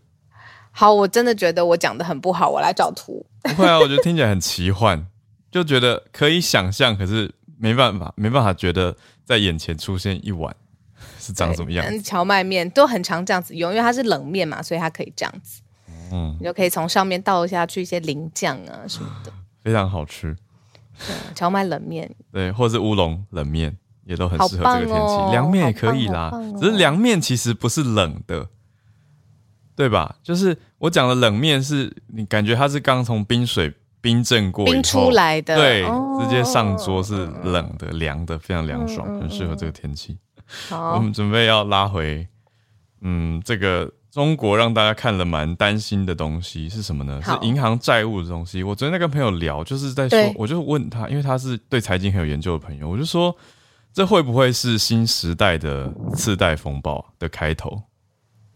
[0.71, 3.26] 好，我真的觉得我讲的很不好，我来找图。
[3.41, 5.06] 不会啊，我觉得听起来很奇幻，
[5.52, 8.95] 就觉得可以想象，可是没办法，没办法觉得
[9.26, 10.56] 在眼前出现一碗。
[11.19, 11.86] 是长什么样？
[12.02, 15.62] 荞麦面都很常这样子用，因为它是冷面嘛，所以它可以这样子。
[16.12, 20.36] 嗯，你就可以从上面倒下去一些淋酱啊什么的，非常好吃。
[21.36, 25.32] 荞麦冷面，对，或是乌龙冷面也都很适合这个天气。
[25.32, 28.48] 凉面也可以啦，只是凉面其实不是冷的，
[29.76, 30.16] 对吧？
[30.24, 35.84] 就是我讲的冷面，是你感觉它是刚从冰水冰镇过冰出来的，对，
[36.20, 40.18] 直接上桌是冷的、凉的，非常凉爽，很适合这个天气。
[40.72, 42.26] 我们准备要拉回，
[43.02, 47.21] 嗯，这个中国让大家看了蛮担心的东西是什么呢？
[47.23, 48.63] 是银行债务的东西。
[48.63, 53.36] 我昨天在跟朋友聊，就是在说，我就问他，因为他是对财经很有研究的朋友，我就说，
[53.93, 57.80] 这会不会是新时代的次贷风暴的开头？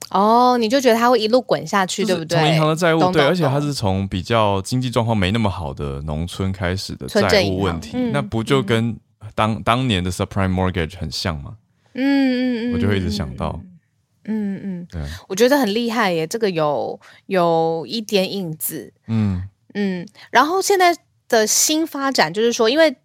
[0.10, 2.40] 哦，你就觉得它会一路滚下去，对不对？
[2.40, 8.98] 从银行的债务，对，而且它是从比较经济状况没那么好的农村开始的债务问题，那不就跟
[9.36, 11.54] 当当年的 subprime mortgage 很像吗？
[11.94, 13.71] 嗯嗯嗯，我就会一直想到，嗯
[14.26, 19.44] 嗯，对，我觉得很厉害耶，这个有有一点影子，嗯。
[19.74, 20.96] 嗯，然后现在
[21.30, 22.96] 的新发展就是说，因为。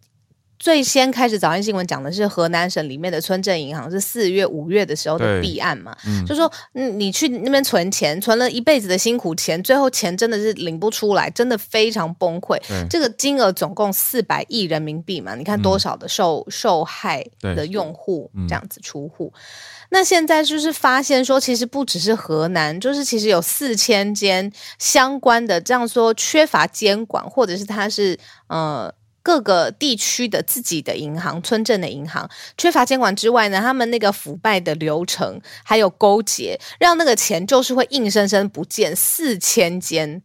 [0.59, 5.94] 最先开始早安新闻讲的是河南省里面的村镇银行是四月五月的时候的弊案嘛，
[6.26, 12.59] 就说嗯你去那边存钱，存了一辈子的辛苦钱，最后钱真的是领不出来，真的非常崩溃。
[12.88, 19.31] 这个金额总共四百亿人民币嘛，你看多少的受受害的用户这样子出户。
[19.90, 28.18] 那现在就是发现说，其实不只是河南，就是其实有四千间相关的这样说缺乏监管，或者是它是
[28.49, 28.92] 呃。
[29.27, 38.94] 各个地区的自己的银行、村镇的银行缺乏监管之外呢，他们那个腐败的流程还有勾结，让那个钱就是会硬生生不见。
[38.94, 40.22] 四千间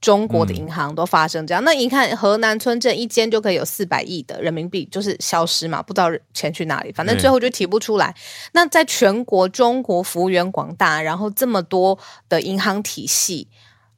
[0.00, 8.14] 中国的银行都发生这样，那你看河南村镇一间就可以有四百亿的人民币就是消失嘛，不知道钱去哪里，反正最后就提不出来。
[8.52, 13.48] 那在全国中国幅员广大，然后这么多的银行体系。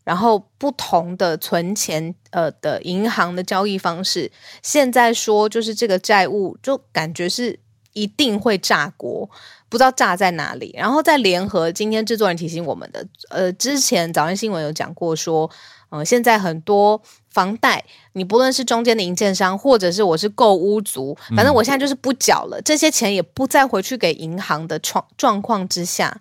[0.05, 7.57] 然后不同的存钱呃的银行的交易方式，现在说就是这个债务就感觉是
[7.93, 9.29] 一定会炸锅，
[9.69, 10.75] 不知道炸在哪里。
[10.77, 15.51] 然后再联合今天制作人提醒我们的，呃，之前早安新闻有讲过说，
[15.91, 17.01] 嗯，现在很多
[17.31, 26.21] 房贷，你不论是中间的银建商，或者是我是购屋族，反正我现在就是不缴了，这些钱也不再回去给银行的状状况之下。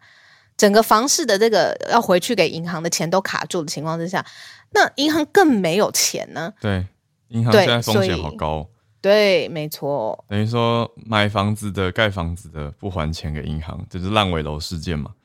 [0.57, 4.23] 整个房市的这个要回去给银行的钱都卡住的情况之下，
[4.71, 6.53] 那银行更没有钱呢。
[6.61, 6.85] 对，
[7.29, 8.67] 银行现在风险好高。
[9.01, 10.23] 对，没错。
[10.29, 15.15] 等于说买房子的、盖房子的不还钱给银行，就是烂尾楼事件嘛。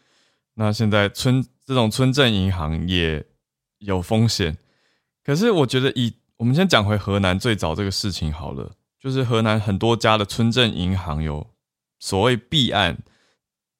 [0.54, 3.22] 那现在村这种村镇银行也
[3.78, 4.56] 有风险，
[5.22, 11.50] 可是我觉得以我们先讲回河南最早这个事情好了，就是河南很多家的村镇银行有
[11.98, 12.98] 所谓弊案，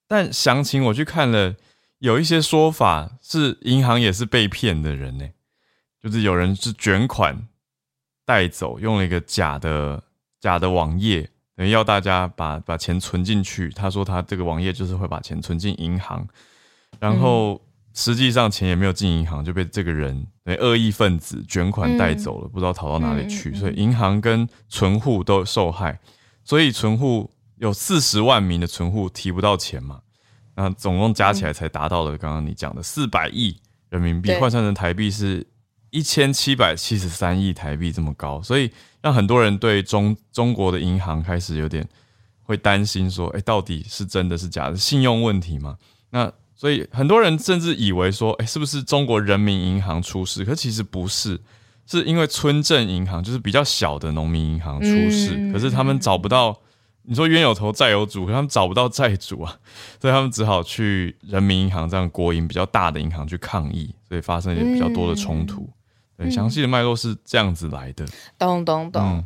[0.07, 1.55] 但详情我去看了，
[2.01, 5.27] 有一些说法是银行也是被骗的人呢，
[6.03, 7.49] 就是有人是卷款
[8.27, 10.03] 带走，用了一个假的
[10.39, 13.71] 假的网页，等于要大家把把钱存进去。
[13.71, 16.29] 他说他这个网页就是会把钱存进银行，
[17.01, 17.63] 然后。
[17.99, 20.27] 实际上钱也没有进银行，就被这个人
[20.61, 23.55] 恶意分子卷款带走了，不知道逃到哪里去。
[23.55, 25.99] 所以银行跟存户都受害，
[26.45, 30.03] 所以存户有四十万名的存户提不到钱嘛？
[30.57, 33.59] 那总共加起来才达到了刚刚你讲的四百亿
[33.89, 35.47] 人民币，换算成台币是
[35.91, 38.71] 一千七百七十三亿台币这么高，所以
[39.01, 41.87] 让很多人对中中国的银行开始有点
[42.43, 44.77] 会担心，说：哎，到底是真的是假的？
[44.77, 45.77] 信用问题吗？
[46.11, 46.33] 那？
[46.59, 50.43] 所以很多人甚至以为说，哎，是不是中国人民银行出事？
[50.43, 51.39] 可其实不是，
[51.87, 55.53] 是因为村镇银行，就是比较小的农民银行出事。
[55.53, 56.59] 可是他们找不到，
[57.07, 59.59] 你说冤有头债有主，可他们找不到债主啊，
[60.01, 65.69] 所以他们只好去人民银行这样国营比较大的银行去抗议，所以发生也比较多的冲突。
[66.17, 68.05] 对，详细的脉络是这样子来的。
[68.39, 69.25] 懂懂懂。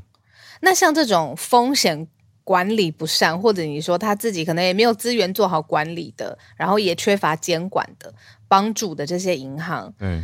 [0.60, 2.06] 那像这种风险。
[2.42, 8.12] 管理不善，或者你说他自己可能也没有资源做好管理的，然后也缺乏监管的
[8.48, 10.20] 帮助的这些银行，对，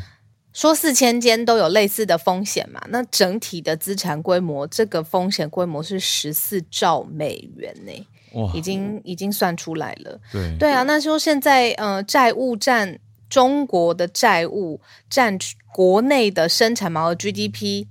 [0.56, 2.80] 说四千间都有类似的风险嘛？
[2.88, 10.18] 那整体的资产规模，这个风险规模是十四兆美元呢，哇，已经已经算出来了。
[10.32, 15.38] 对，对啊，那说现在呃，债务占中国的债务占
[15.74, 17.88] 国内的生产毛额 GDP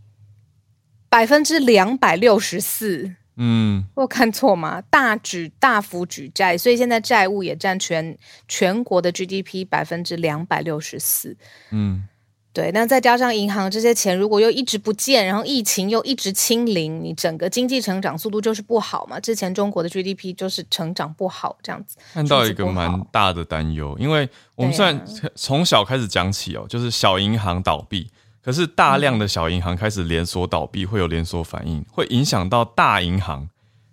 [1.08, 3.14] 百分之两百六十四。
[3.38, 4.82] 嗯，我有看错吗？
[4.90, 11.38] 大举大幅举债，所以现在债务也占全全国的 GDP 百分之两百六十四。
[11.70, 12.08] 嗯，
[12.56, 12.72] 对。
[12.72, 19.20] 那再加上银行这些钱，如果又一直不见，然后疫情又一直清零，你整个经济成长速度就是不好嘛。
[19.20, 21.98] 之前中国的 GDP 就是成长不好，这样子。
[22.14, 25.00] 看到一个蛮大的担忧，因为我们算
[25.36, 28.10] 从小开始讲起哦，就是小银行倒闭。
[28.42, 33.50] 可是大量的小银行开始连锁倒闭，会有连锁反应，会影响到大银行，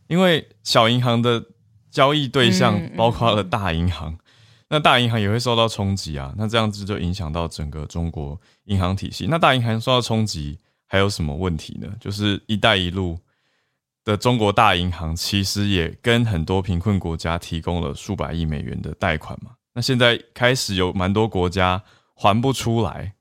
[0.09, 1.43] 因为小银行的
[1.91, 4.19] 交易对象包括了大银行，
[4.73, 6.33] 那大银行也会受到冲击啊。
[6.39, 9.27] 那这样子就影响到整个中国银行体系。
[9.29, 11.87] 那大银行受到冲击，还有什么问题呢？
[12.01, 13.19] 就是“一带一路”
[14.03, 19.51] 的中国大银行其实也跟很多贫困国家提供了数百亿美元的贷款嘛。
[19.75, 21.83] 那现在开始有蛮多国家
[22.15, 23.13] 还不出来。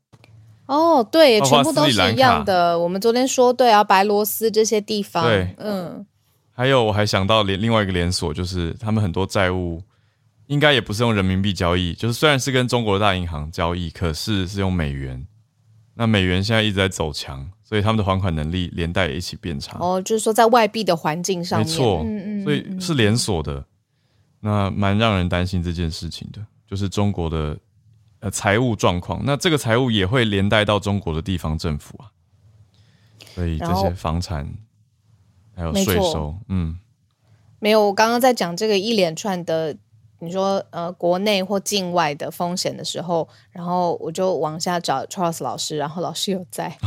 [0.67, 2.79] 哦，对，全部都是一样的。
[2.79, 6.05] 我们昨天说，对啊，白罗斯这些地方，对，嗯，
[6.49, 9.83] 还有我还想到连另外一个连锁，就是他们很多债务
[10.51, 15.25] 应该也不是用人民币交易，就是虽然是跟中国大银行交易，可是是用美元。
[15.93, 19.77] 那美元现在一直在走强，所以他们的还款能力连带也一起变差。
[19.79, 23.65] 哦，就是说在外币的环境上，没错，嗯嗯，所以是连锁的，
[24.41, 27.57] 那蛮让人担心这件事情的，就是中国的。
[28.23, 32.05] 呃，财务状况，那这个财务也会连带到中国的地方政府啊，
[33.33, 34.47] 所以这些房产
[35.55, 36.77] 还有税收，嗯，
[37.57, 37.87] 没有。
[37.87, 39.75] 我刚刚在讲这个一连串的，
[40.21, 46.77] 你说呃，国内或境外的风险的时候，然后我就往下找 Charles 老师，然后老师有在，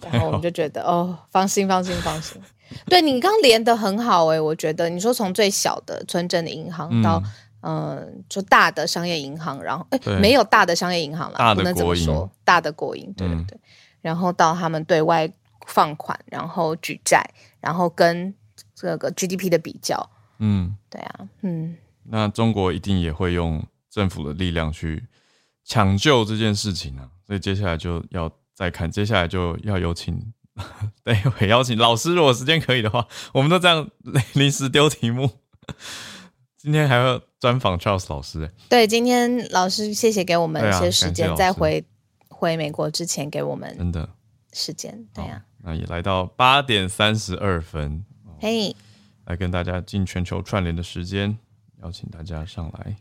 [0.00, 2.40] 然后我们就觉得哦，放心，放心，放心。
[2.86, 7.22] 对你刚连的很好哎，我觉得你说从最小的村镇的银行到。
[7.66, 12.30] 嗯，就大的商业银行，然后哎，没有大的商业银行了，不能这么说。
[12.44, 13.58] 大的国营，对对对。
[14.02, 15.26] 然后到他们对外
[15.66, 17.24] 放款，然后举债，
[17.62, 18.34] 然后跟
[18.74, 21.74] 这个 GDP 的比较，嗯，对啊，嗯。
[22.04, 25.06] 那中国一定也会用政府的力量去
[25.64, 30.32] 抢救这件事情啊，所以接下来就要再看，接下来就要有请，
[31.02, 33.88] 对，会邀请老师，如果时间可以的话，我们都这样
[34.34, 35.30] 临时丢题目。
[36.56, 41.84] 今天还要专访 Charles 老师，对，今天老师谢谢给我们一些时间，在回
[42.28, 44.08] 回美国之前给我们真的
[44.52, 48.04] 时间，对呀，那也来到八点三十二分，
[48.40, 48.74] 嘿，
[49.26, 51.38] 来跟大家进全球串联的时间，
[51.84, 52.96] 邀请大家上来。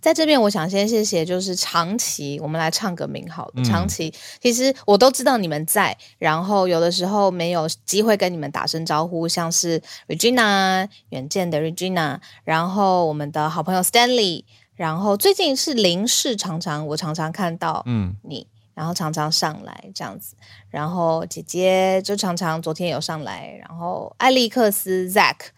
[0.00, 3.64] 在这边，我想先谢谢，就是长期，我们来唱个名好了。
[3.64, 14.44] 长期，其实我都知道你们在，然后有的时候没有机会跟你们打声招呼，像是 Regina 远见的 Regina，然后我们的好朋友 Stanley，
[14.76, 20.36] 然后最近是林氏，常常我常常看到嗯你，然后常常上来这样子，
[20.70, 25.48] 然后姐姐就常常昨天有上来，然后艾利克斯 Zack，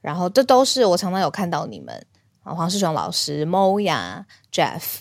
[0.00, 2.06] 然后这都是我常常有看到你们
[2.42, 2.54] 啊。
[2.54, 5.00] 黄世雄老师、Moya、Jeff、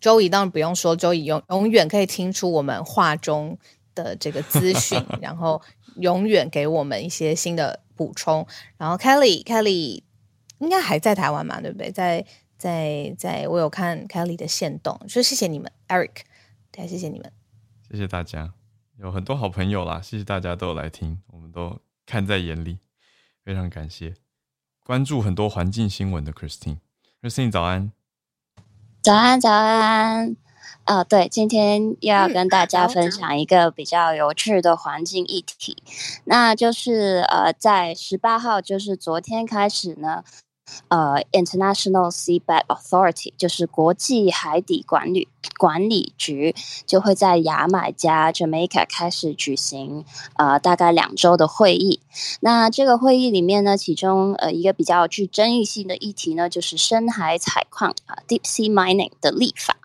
[0.00, 3.58] 周怡当然不用说，周怡永永远可以听出我们话中
[3.94, 5.60] 的这个资讯， 然后
[5.96, 8.46] 永远给我们一些新的补充。
[8.76, 10.02] 然后 Kelly，Kelly
[10.58, 11.90] 应该还在台湾嘛，对不对？
[11.90, 12.24] 在
[12.56, 16.20] 在在，我有看 Kelly 的线动，就谢谢你们，Eric，
[16.70, 17.30] 对，谢谢你们，
[17.90, 18.52] 谢谢大家，
[18.98, 22.78] 有很多好朋友啦，谢谢大家都有来听，我们都看在眼里，
[23.44, 24.14] 非常感谢。
[24.86, 27.90] 关注很多环境新闻的 Christine，Christine 早安，
[29.02, 30.36] 早安早安。
[30.84, 35.76] 啊，对，今天又要跟大家分享一个比较有趣的环境议题，
[36.26, 40.22] 那就是呃，在十八号，就是昨天开始呢。
[40.88, 46.54] 呃，International Seabed Authority 就是国际海底管理管理局，
[46.86, 50.04] 就会在牙买加 Jamaica 开始举行
[50.36, 52.00] 呃大概两周的会议。
[52.40, 59.76] 那这个会议里面呢，其中呃一个比较具争议性的议题呢，就是深海采矿啊 Deep Sea Mining 的立法。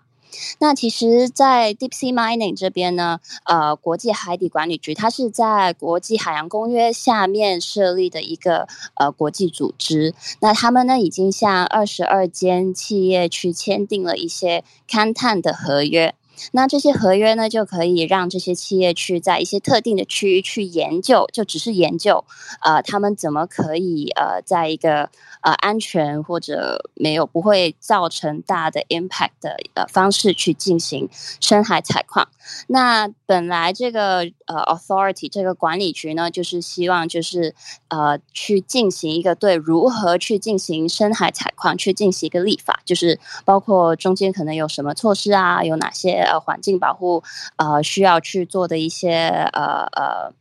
[0.58, 10.14] 那其实，在 Deep Sea Mining 这边呢，呃，国际海底管理局它是在国际海洋公约下面设立的一个呃国际组织。
[10.40, 16.14] 那他们呢，已经向二十二间企业去签订了一些勘探的合约。
[16.50, 22.24] 那这些合约呢，就可以让这些企业去在一些特定的区域去研究，就只是研究，
[22.60, 25.08] 呃，他们怎么可以呃，在一个
[25.42, 31.08] 呃安全或者没有不会造成大的 impact 的呃方式去进行
[31.40, 32.28] 深海采矿。
[32.66, 37.54] 那本来这个呃 authority 这个管理局呢，就是希望就是
[37.88, 47.22] 呃去进行一个对如何去进行深海采矿去进行一个立法，就是包括中间可能有什么措施啊，有哪些呃环境保护
[47.56, 49.12] 呃需要去做的一些
[49.52, 50.32] 呃呃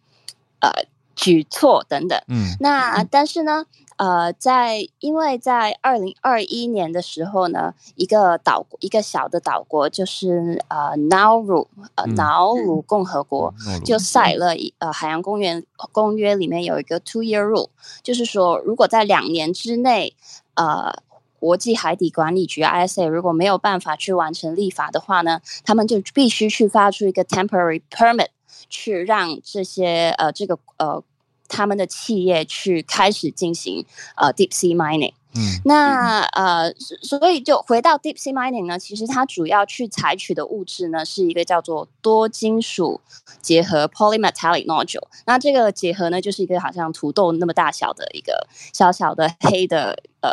[0.62, 0.72] 呃
[1.16, 2.18] 举措等等。
[2.28, 3.66] 嗯，那但是呢。
[3.98, 13.54] 呃，在因为在二零二一年的时候呢，一个岛一个小的岛国就是呃瑙鲁呃瑙鲁共和国
[13.86, 17.70] 就赛了一呃海洋公园公约里面有一个 two year rule，
[18.02, 20.16] 就是说如果在两年之内
[20.56, 20.92] 呃
[21.42, 28.30] 国际海底管理局 ISA 如果没有办法去完成立法的话呢，他们就必须去发出一个 temporary permit
[28.70, 31.04] 去让这些呃这个呃。
[31.54, 43.02] 他们的企业去开始进行呃 deep sea mining，嗯，那呃，所以就回到 deep sea mining 呢，其实它主要去采取的物质呢是一个叫做多金属
[43.42, 50.32] 结合 polymetallic nodule，那这个结合呢就是一个好像土豆那么大小的一个小小的黑的呃。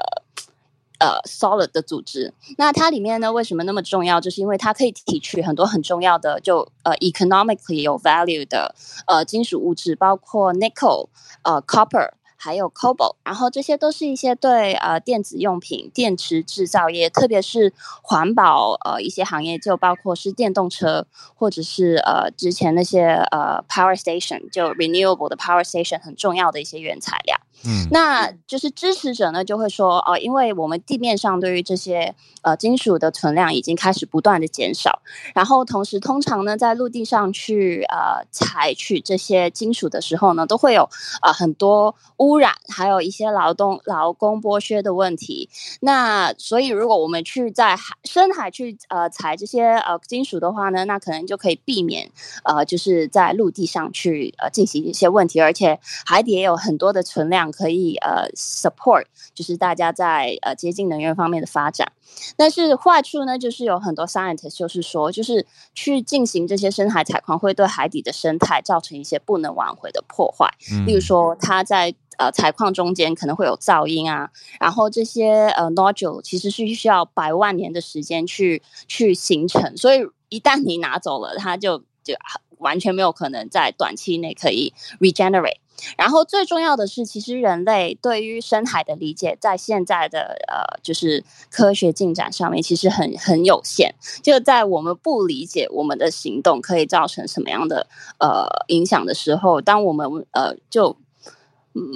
[0.98, 4.20] 呃，solid 的组织，那它里面呢，为什么那么重要？
[4.20, 8.74] 就是因为它可以提取很多很重要的，就呃，economically 有 value 的
[9.06, 11.08] 呃金属物质，包括 nickel、
[11.42, 12.11] 呃，copper。
[12.40, 27.37] 还有 cobalt，然后这些都是一些对呃电子用品、电池制造业，特别是环保呃一些行业，就包括是电动车，或者是呃之前那些呃 power station，就 renewable 的 power station 很重要的一些原材料。
[27.64, 35.03] 嗯，那就是支持者呢就会说哦，因为我们地面上对于这些呃金属的存量已经开始不断的减少，
[35.35, 40.88] 然后同时通常呢在陆地上去呃采取这些金属的时候呢，都会有
[41.23, 45.49] 呃很多污染，还有一些劳动劳工剥削的问题。
[45.81, 52.11] 那所以，如果我们去在海深海去呃采这些呃金属的话呢，那可能就可以避免
[52.44, 61.92] 呃就是在陆地上去呃进行一些问题，而且海底也有很多的存量可以呃 support，就是大家在呃接近能源方面的发展。
[62.37, 82.14] 但是坏处呢，就是有很多 scientist 就是说，就是去进行这些深海采矿会对海底的生态造成一些不能挽回的破坏，嗯例如说它在呃，采矿中间可能会有噪音啊，然后这些呃 nodule 其实是需要百万年的时间去去形成，所以一旦你拿走了，它就就
[82.61, 85.59] 完全没有可能在短期内可以 regenerate。
[85.97, 93.94] 然后最重要的是，其实人类对于深海的理解，在现在的呃就是科学进展上面，其实很很有限。
[94.21, 97.87] 就在我们不理解我们的行动可以造成什么样的
[98.18, 100.97] 呃影响的时候，当我们呃就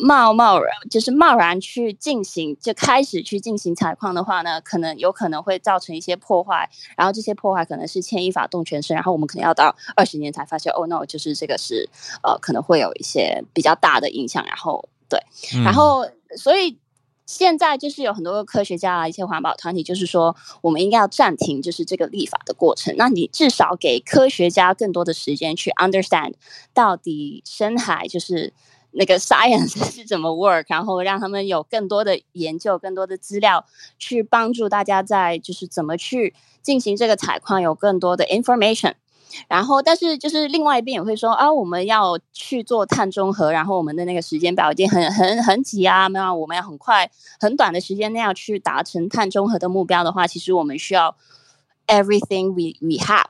[0.04, 11.88] 贸贸然就是贸然去进行，就开始去进行采矿的话呢，可能有可能会造成一些破坏，然后这些破坏可能是牵一发动全身，然后我们可能要到二十年才发现，哦，no，就是这个是
[12.22, 15.20] 呃可能会有一些比较大的影响，然后对，
[15.64, 16.06] 然后
[16.36, 16.78] 所以
[17.26, 26.34] 现在就是有很多科学家啊，一些环保团体就是说，我们应该要暂停就是这个立法的过程，那你至少给科学家更多的时间去 understand
[26.72, 28.52] 到底深海就是。
[28.92, 33.64] 那个 science 是怎么 work，然后让他们有更多的研究、更多的资料，
[33.98, 38.94] 去帮助大家在就是怎么去进行这个采矿有更多的 information。
[39.48, 51.16] 然后，但是就是另外一边也会说啊，我们要去做碳中和，然后我们的那个时间表已经很很很挤啊，没有，我们要很快很短的时间内要去达成碳中和的目标的话，其实我们需要
[51.86, 53.24] everything we we have。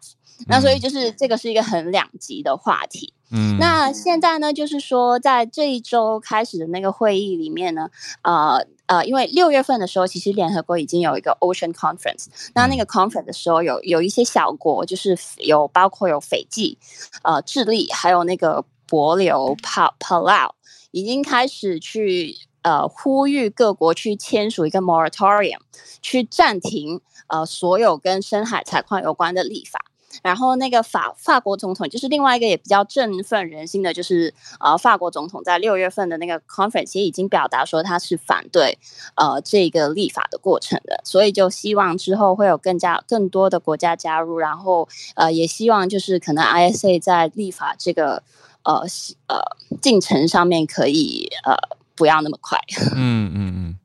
[0.46, 3.12] 那所以就是这个是一个很两极的话题。
[3.30, 7.88] 嗯，那现在呢，就是说在这一周开始的那个会议里面呢，
[8.22, 8.66] 呃。
[8.86, 12.26] 呃，因为六月份的时候，其实联合国已经有一个 Ocean Conference。
[12.54, 16.76] 那那个 Conference 的时候，有有一些小国，就是有包括有斐济、
[17.22, 19.56] 呃智利，还有那个帛琉
[19.98, 20.50] Palau，
[20.90, 25.60] 已经开始去呃呼吁各国去签署一个 Moratorium，
[26.02, 29.80] 去暂停呃所有跟深海采矿有关的立法。
[30.22, 38.78] 然后那个法法国总统就是另外一个也比较振奋人心的，就是呃法国总统在六月份的那个 conference 也已经表达说他是反对
[39.14, 48.22] 呃这个立法的过程的，所以就希望之后会有更加更多的国家加入，然后呃也希望就是可能 ISA 在立法这个
[48.64, 48.82] 呃
[49.28, 49.40] 呃
[49.80, 51.56] 进程上面可以呃
[51.94, 52.58] 不要那么快。
[52.96, 53.78] 嗯嗯嗯，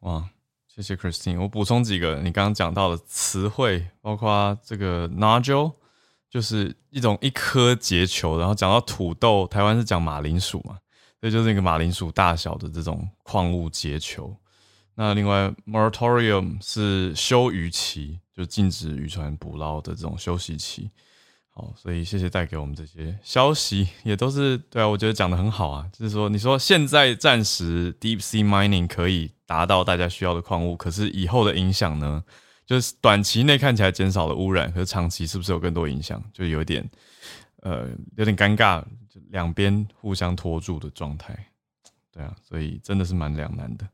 [0.00, 0.28] 哇。
[0.74, 5.72] 谢谢 Christine，我补充几个你刚刚讲到的词汇，包括这个 nodule，
[6.28, 10.76] 就是一种一颗结球，然后讲到土豆，台湾是讲马铃薯嘛，
[11.20, 14.36] 这就是一个马铃薯大小的这种矿物结球。
[14.96, 20.90] 那另外 moratorium 是休渔期，就禁止渔船捕捞的这种休息期。
[21.50, 29.30] 好，所以谢谢带给我们这些消息，也都是对啊，我觉得讲的很好啊，就是说你说现在暂时 deep sea mining 可以。
[29.46, 32.24] 达到大家需要的矿物，可是以后的影响呢？
[32.66, 36.22] 就是短期内看起来减少了污染，可是长期是不是有更多影响？
[36.32, 36.88] 就有点
[37.60, 38.82] 呃有点尴尬，
[39.28, 41.36] 两边互相拖住的状态。
[42.10, 43.86] 对啊，所以真的是蛮两难的。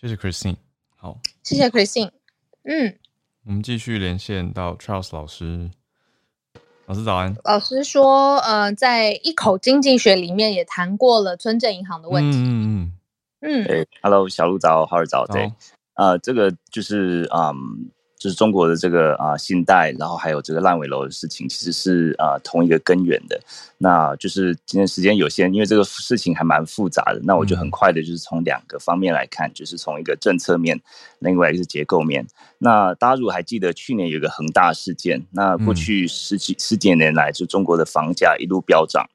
[0.00, 0.56] 谢谢 Christine，
[0.94, 2.10] 好，谢谢 Christine。
[2.62, 2.96] 嗯，
[3.44, 5.68] 我们继续连线到 Charles 老师，
[6.84, 7.34] 老师早安。
[7.42, 12.38] 老师说，呃，在一口经济学里面也谈过了村镇银行的问题。
[12.38, 12.64] 嗯嗯。
[12.66, 12.92] 嗯，
[13.46, 15.52] 哎，Hello，小鹿早，好儿早，对，
[15.94, 17.52] 啊，这个就是啊，
[18.18, 23.38] 就是中国的这个啊信贷，然后还有这个烂尾楼的事情，其实是啊同一个根源的。
[23.78, 30.80] 那就是今天时间有限，因为这个事情还蛮复杂的，那我就很快的，就是从两个方面来看，就是从一个政策面，
[31.20, 32.26] 另外一个是结构面。
[32.58, 39.06] 那大家如果还记得去年有一个恒大事件，那过去十几十几年来，就中国的房价一路飙涨。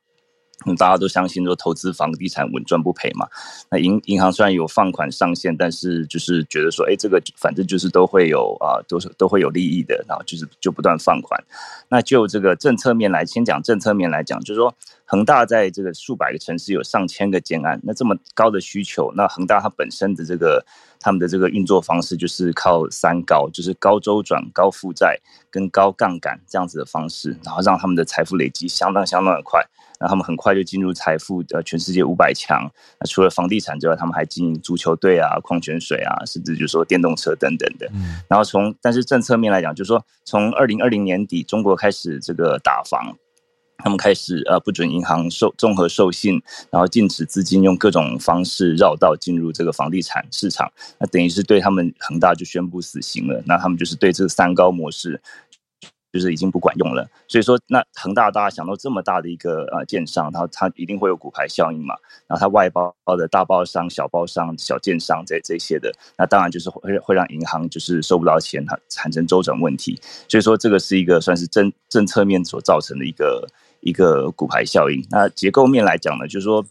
[0.78, 3.28] 大家都相信说投资房地产稳赚不赔嘛。
[3.70, 11.43] 那银银行虽然有放款上限，但是就是觉得说，哎，这个反正就是都会有啊，都是都会有利益的，然后就是就不断放款。
[11.89, 14.74] 那就这个政策面来，先讲政策面来讲，就是说
[15.05, 20.66] 恒大在这个数百个城市有上千个建案，那这么高的需求，那恒大它本身的这个
[20.99, 29.62] 他们的这个运作方式就是靠三高，就是高周转、高负债跟高杠杆这样子的方式，然后让他们的财富累积相当相当的快。
[30.02, 32.70] 那他们很快就进入财富呃全世界五百强。
[32.99, 37.88] 那除了房地产之外，他们还经营足球队啊、矿泉水啊，甚至就说电动车等等的。
[38.28, 43.16] 然后从但是政策面来讲，就是说从二零二零年底，中国开始这个打房，
[43.78, 46.41] 他们开始呃不准银行授综合授信，
[46.72, 50.72] 然后禁止资金用各种方式绕道进入这个房地产市场。
[50.97, 53.41] 那等于是对他们恒大就宣布死刑了。
[53.45, 55.22] 那他们就是对这个三高模式。
[56.12, 61.95] 就是已经不管用了，所以说那恒大大家想到这么大的一个呃建商，然后它一定会有股牌效应嘛，
[62.28, 69.97] 然后它外包的大包商、小包商、小建商这这些的，那当然就是会会让银行就是收不到钱，它产生周转问题，
[70.28, 73.47] 所以说这个是一个算是政政策面所造成的一个
[73.80, 75.01] 一个股牌效应。
[75.09, 76.66] 那结构面来讲呢，就是说，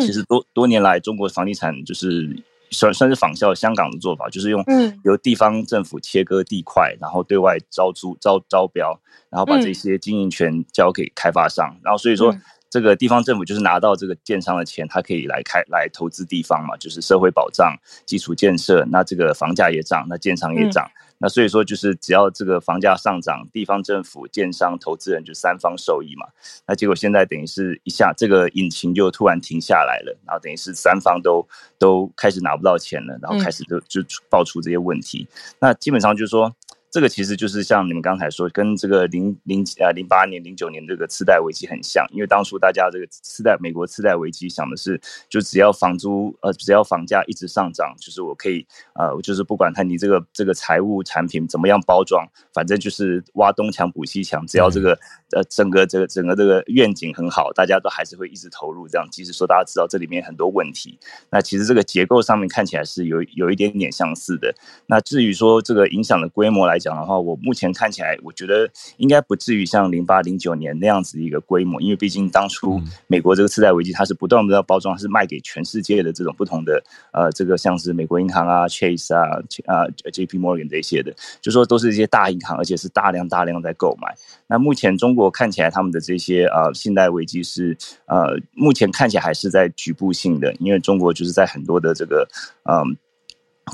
[0.00, 2.42] 其实多多年来中国房地产就是。
[2.70, 4.64] 算算是仿效香港的做法，就是用
[5.04, 8.98] 由地方政府切割地块，然后对外招租招招标，
[9.30, 12.34] 然后把这些经营权交给开发商，然后所以说
[12.68, 20.90] 这个地方政府就是拿到这个建商的钱，他可以来开来投资地方嘛，就是社会保障、基础建设，那这个房价也涨，那建商也涨。
[21.18, 26.26] 那所以说，就是只要这个房价上涨，地方政府、建商、投资人就三方受益嘛。
[26.66, 31.46] 那结果现在等于是一下这个引擎就突然停下来了，然后等于是三方都
[31.78, 35.26] 都开始拿不到钱了，然后开始就就爆出这些问题。
[35.60, 36.54] 那基本上就是说。
[36.94, 48.64] 这个其实就是像你们刚才说，跟这个零零呃零八年、零九年这个次贷危机很像，因为当初大家这个次贷美国次贷危机想的是，就只要房租呃只要房价一直上涨，就是我可以
[48.94, 54.96] 呃就是不管它你这个这个财务产品怎么样包装，反正就是挖东墙补西墙，只要这个
[55.32, 59.04] 呃整个这个整个这个愿景很好，大家都还是会一直投入这样。
[59.10, 60.96] 即使说大家知道这里面很多问题，
[61.30, 64.54] 那其实这个结构上面看起来是有有一点点相似的。
[64.86, 68.68] 那至于说这个影响的规模来，讲的话，我目前看起来，我觉得
[68.98, 84.14] 应该不至于像零八零九年那样子一个规模，因为毕竟当初美国这个次贷危机，它是不断的要包装，是卖给全世界的这种不同的呃，这个像是美国银行啊、Chase 啊、啊 JP Morgan 这些的，就说都是一些大银行，而且是大量大量在购买。
[84.46, 87.74] 那目前中国看起来他们的这些呃信贷危机是
[88.06, 92.28] 呃，目前看起来还是在局部性的，因为中国就是在很多的这个
[92.64, 92.96] 嗯。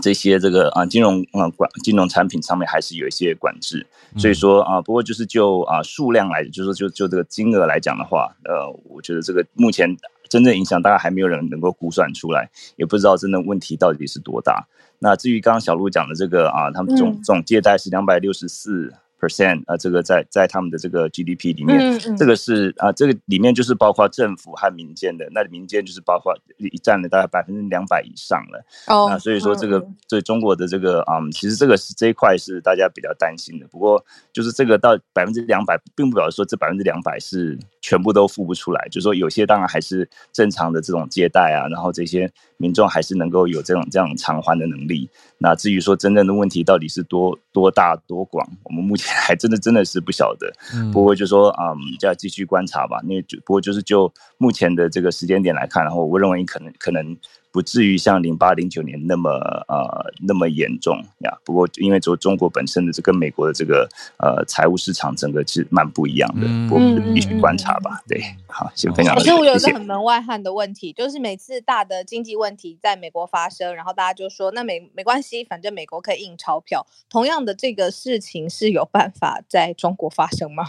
[0.02, 3.86] 这些这个啊金融啊管金融产品上面还是有一些管制，
[4.16, 9.96] 所以说啊不过就是就啊数量来，就是说就就这个金额来讲的话，呃，我觉得这个目前
[10.28, 14.66] 真正影响大概还没有人能够估算出来，也不知道真的问题到底是多大。
[15.00, 18.94] 那至于刚刚小鹿讲的这个啊，他们总总借贷是两百六十四。
[19.20, 26.34] Percent 啊，这个在在他们的这个 GDP 里面，这个是啊，这个里面就是包括政府和民间的，那民间就是包括
[26.82, 28.64] 占了大概百分之两百以上了。
[28.86, 33.66] 哦，那所以说这个对中国的这个啊，其实这个是这一块是大家比较担心的。
[33.68, 34.02] 不过
[34.32, 45.08] 就是这个到百分之两百，并不表示说这百分之两百是全部都付不出来，就是说有些当然还是正常的这种借贷啊，然后这些民众还是能够有这种这样偿还的能力。
[45.38, 50.52] 那至于说真正的问题到底是多多大多广，我们目前还真的真的是不晓得。
[50.92, 53.00] 不过就说啊，就要继续观察吧。
[53.04, 57.16] 因为就不过就是就目前的这个时间点来看，然后我认为可能可能。
[57.52, 59.30] 不至于像零八零九年那么
[59.68, 61.38] 呃那么严重呀。
[61.44, 63.88] 不过因为中中国本身的这跟美国的这个
[64.18, 68.00] 呃财务市场整个是蛮不一样的，我们必须观察吧。
[68.06, 69.14] 对，好，先分享。
[69.14, 76.86] 可是我有一个很门外汉的问题，就是每次大的经济问题在美国发生，然后大家就说那没没关系，反正美国可以印钞票。
[77.08, 80.64] 同样的这个事情是有办法在中国发生吗？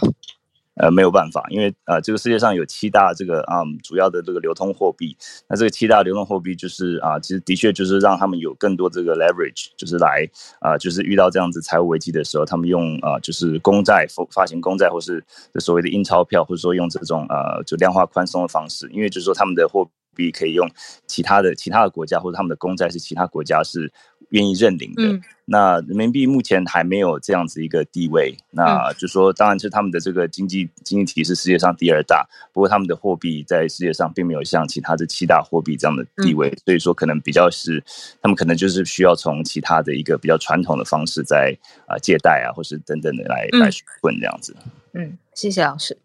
[0.74, 5.14] 呃，没有办法，因为呃，这个世界上有七大这个啊主要的这个流通货币，
[5.48, 10.26] 那这个七大流通货币就是啊，其实的确就是让他们有更多这个 leverage，就是来
[10.60, 15.22] 啊，就是遇到这样子财务危机的时候，他们用啊，就是公债发发行公债，或是
[15.60, 20.66] 所谓的印钞票，或者说用这种呃就量化宽松的方式，因为就是说他们的货币可以用
[21.06, 23.92] 其他的其他的国家或者他们的公债是其他国家是。
[24.32, 37.82] 愿意认领的，那人民币目前还没有这样子一个地位，那就说，当然是他们的这个经济经济体是世界上第二大，不过他们的货币在世界上并没有像其他的七大货币这样的地位，所以说可能比较是，
[38.22, 41.54] 他们可能就是需要从其他的一个比较传统的方式在
[41.86, 43.68] 啊借贷啊，或是等等的来来
[44.00, 44.56] 混这样子。
[44.94, 45.98] 嗯，谢谢老师，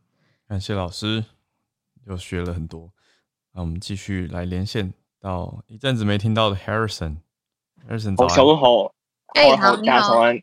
[0.49, 1.23] 感谢老师，
[2.05, 2.91] 又学了很多。
[3.53, 7.15] 那我们继续来连线到一阵子没听到的 Harrison。
[8.17, 8.91] 哦，小文好，
[9.33, 10.39] 哎，好，大家早安。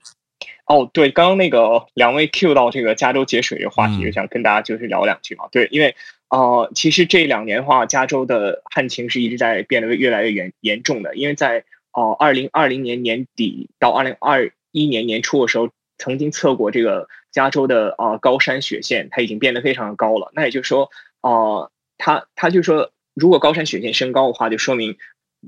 [0.67, 5.45] 哦，对，刚刚那个两位 Q 到这个加州节水的话题，就想跟大家就是聊两句嘛。
[5.53, 5.95] 对，因为
[6.31, 11.15] 呃，其实这两年的话，加州的旱情是一直在变得越来越严严重的。
[11.17, 15.69] 因为在哦，二零二零年年底到二零二一年年初的时候，
[15.99, 20.33] 曾经测过这个加州的啊高山雪线，它已经变得非常的高了。
[20.35, 20.89] 那也就是说，
[21.21, 24.97] 呃，它它就说，如果高山雪线升高的话，就说明。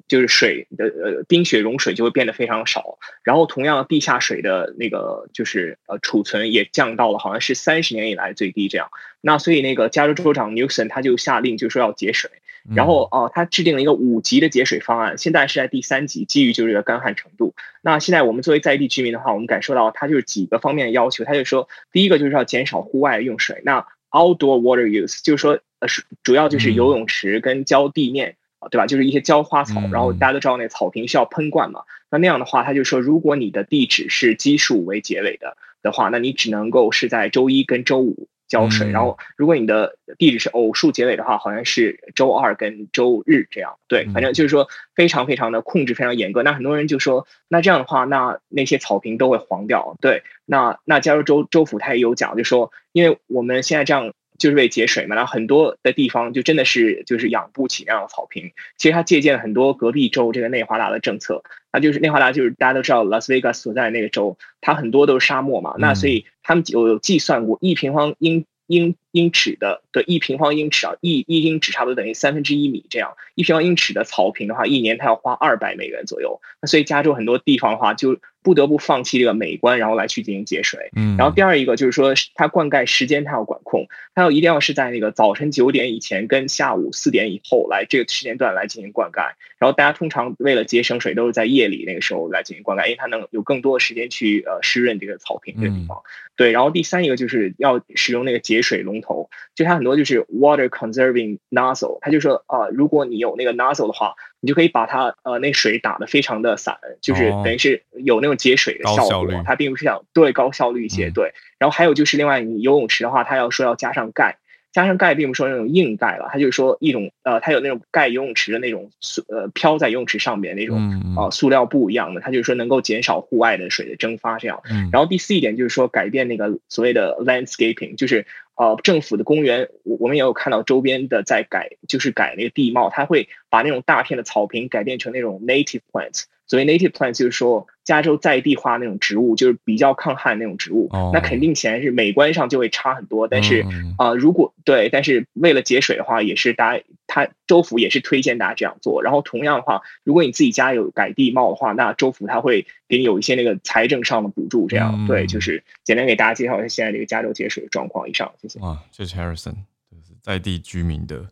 [0.09, 8.89] 就是水的呃冰雪融水就会变得非常少，然后同样地下水的那个就是呃储存也降到了好像是三十年以来最低这样。
[9.21, 12.31] 那所以那个加州州长 Newsom 他就下令就说要节水，
[12.75, 17.55] 然后哦他制定了一个五级的节水方案，现在是在第三级，基于就是这个干旱程度。
[17.83, 28.37] 那现在我们作为在地居民的话，我们感受到他就是几个方面的要求，他就说第一个就是要减少户外用水，那 outdoor water use 就是说呃是主要就是游泳池跟浇地面。
[28.71, 28.87] 对吧？
[28.87, 31.83] 就是一些浇花草，然后大家都知道那草坪需要喷灌嘛。
[32.11, 38.91] 那那样的话，他就说，如果你的地址是奇数为结尾的的话，那你只能够是在周一跟周五浇水。
[38.91, 43.79] 然后，如果你的地址是偶数结尾的话，好像是周二跟周日这样。
[43.89, 46.43] 对，反正就是说非常非常的控制非常严格。
[46.45, 49.97] 那很多人就说，那这样的话，那那些草坪都会黄掉。
[50.01, 54.13] 对，那那加州州州府他也有讲，就说，因为我们现在这样。
[54.39, 58.53] 就是为节水嘛，然后很多的地方就真的是就是养不起那样的草坪。
[58.77, 76.41] 其实他借鉴了很多隔壁州这个内华达的政策，那就是内华达就是大家都知道拉斯维加斯所在的那个州，它很多都是沙漠嘛，那所以他们有计算过一平方英英英尺的对一平方英尺啊，一一英尺差不多等于三分之一米这样，一平方英尺的草坪的话，一年它要花二百美元左右。
[76.61, 78.19] 那所以加州很多地方的话就。
[78.47, 80.89] 不得不放弃这个美观，然后来去进行节水。
[80.95, 89.33] 嗯，然后第二一个就是说，它灌溉时间它要管控，它要一定要是在那个早晨九点以前跟下午四点以后来这个时间段来进行灌溉。
[89.59, 96.01] 然后大家通常为了节省水，都是在夜里那个时候来进行灌溉，因为它能有更多的时间去呃湿润这个草坪这个地方。
[96.37, 108.37] 对，然后第三一个就是要使用那个节水龙头，就它很多就是 water conserving nozzle，它就说啊，如果你有那个 nozzle 的话，你就可以把它呃那水打得非常的散，就是等于是有那种。
[108.37, 111.33] 节水的效果，它并不是想对高效率一些对。
[111.59, 114.37] 然后还有就是另外，你游泳池的话，它要说要加上钙。
[114.77, 120.77] 加上钙，并不是说那种硬钙了，它就是说一种呃，它有那种钙游泳池的那种塑呃飘在游泳池上面那种
[121.17, 124.61] 啊塑料布一样的，它就是说能够减少户外的水的蒸发这样。
[124.93, 136.25] 然后第四一点就是说改变那个所谓的 landscaping，就是呃政府的公园，我我们也有看到周边的在改，就是改那个地貌，它会把那种大片的草坪改变成那种 native plants。
[136.47, 143.29] 所谓 native plants 就是说加州在地化那种植物，就是比较抗旱那种植物，那肯定显然是美观上就会差很多。
[143.29, 143.65] 但是
[143.97, 149.05] 啊，如果对，但是为了节水的话，也是大家他州府也是推荐大家这样做。
[149.05, 154.67] 然后同样的话，如果你自己家有改地貌的话，那州府他会给你有一些那个财政上的补助。
[154.67, 158.11] 这样对，就是简单给大家介绍一下现在这个加州节水的状况。
[158.11, 158.59] 以上，谢谢。
[158.59, 159.55] 啊，谢谢 Harrison，
[159.89, 161.25] 就是在地居民的。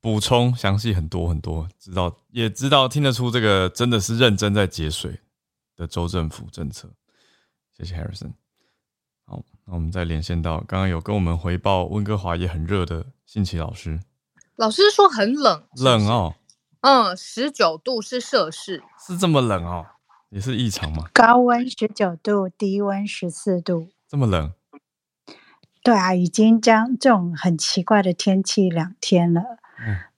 [0.00, 5.10] 补充详细很多很多，知道也知道听得出这个真的是认真在节水
[5.78, 6.90] 的州政府政策。
[7.72, 8.32] 谢谢 Harrison。
[9.24, 14.00] 好，那我们再连线到刚刚有跟我们回报温哥华也很热的信奇老师。
[14.56, 16.34] 老师说很冷，冷哦。
[16.80, 19.86] 嗯，十九度是摄氏，是这么冷哦，
[20.30, 21.08] 也是异常吗？
[21.12, 24.52] 高温十九度，低温十四度，这么冷？
[25.82, 29.42] 对啊，已经将这种很奇怪的天气两天了。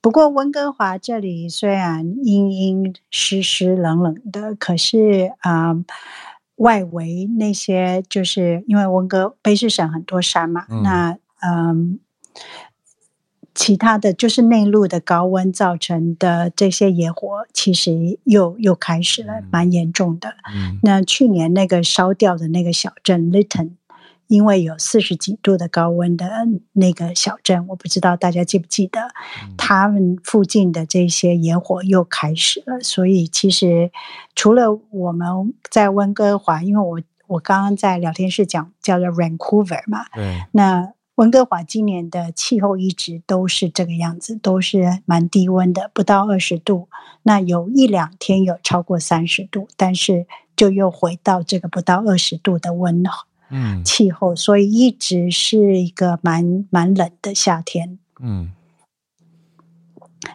[0.01, 5.75] 不过温哥华这里虽然阴阴湿湿冷冷的，可是啊，
[6.55, 11.99] 外围那些就是因为温哥卑诗省很多山嘛，那嗯，
[13.53, 20.35] 其他的就是内陆的高温造成的这些野火，其实又又开始了，蛮严重的。
[20.83, 23.71] 那去年那个烧掉的那个小镇 Litton。
[24.31, 26.25] 因为有四十几度的高温的
[26.71, 29.09] 那个小镇，我不知道大家记不记得，
[29.57, 32.79] 他们附近的这些野火又开始了。
[32.79, 33.91] 所以其实
[34.33, 46.87] 除了我们在温哥华，因为我我刚刚在聊天室讲叫做 Vancouver 嘛，对，那温哥华今年的气候一直都是这个样子，都是蛮低温的，不到二十度。
[47.23, 50.25] 那有一两天有超过三十度，但是
[50.55, 53.03] 就又回到这个不到二十度的温。
[53.51, 57.99] 嗯，气候，所以一直是一个蛮蛮冷的夏天。
[58.21, 58.53] 嗯，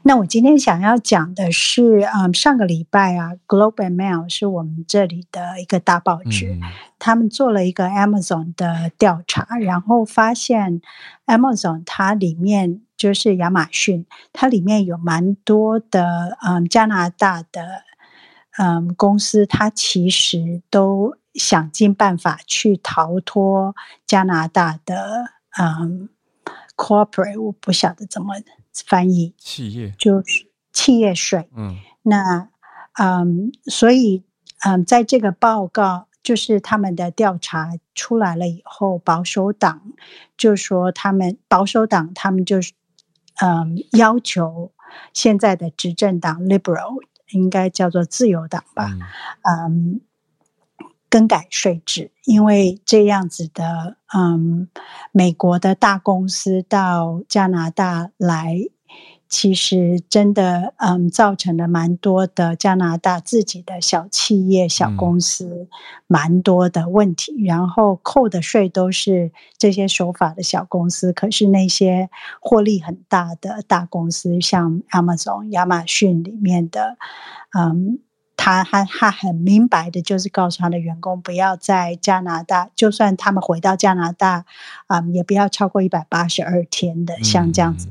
[0.02, 6.58] 那我今天想要讲的是，嗯，上个礼拜啊，《Globe and Mail》是我们这里的一个大报纸，
[6.98, 10.82] 他们做了一个 Amazon 的调查，然后发现
[11.24, 17.82] Amazon 它里面就是亚马逊，它里面有蛮多的，嗯，加拿大的，
[18.58, 21.16] 嗯，公司，它其实都。
[21.36, 23.74] 想尽办法去逃脱
[24.06, 26.08] 加拿大的嗯
[26.76, 28.34] ，corporate，我不晓得怎么
[28.72, 31.48] 翻译，企业就是企业税。
[31.56, 32.48] 嗯，那
[32.94, 34.22] 嗯，所以
[34.60, 39.92] 嗯，在这个报告就是他们的调查出来了以后，保守党
[40.36, 42.72] 就说他们保守党他们就是
[43.42, 44.72] 嗯要求
[45.12, 48.90] 现在的执政党 liberal 应该叫做自由党吧，
[49.42, 50.00] 嗯。
[51.08, 54.68] 更改税制，因为这样子的，嗯，
[55.12, 58.56] 美国的大公司到加拿大来，
[59.28, 65.68] 其实真的，嗯，造成了蛮多的加拿大自己的小企业、小公司
[66.06, 67.44] 蛮多的问题。
[67.44, 76.96] 然后扣的税都是这些守法的小公司，可是那些获利很大的大公司，像 Amazon 亚马逊里面的，
[77.56, 78.00] 嗯。
[78.36, 84.44] 他他他很明白的，就是告诉他的员工，不要在加拿大，就算他们回到加拿大，
[84.86, 87.88] 啊，也不要超过一百八十二天的，像这样子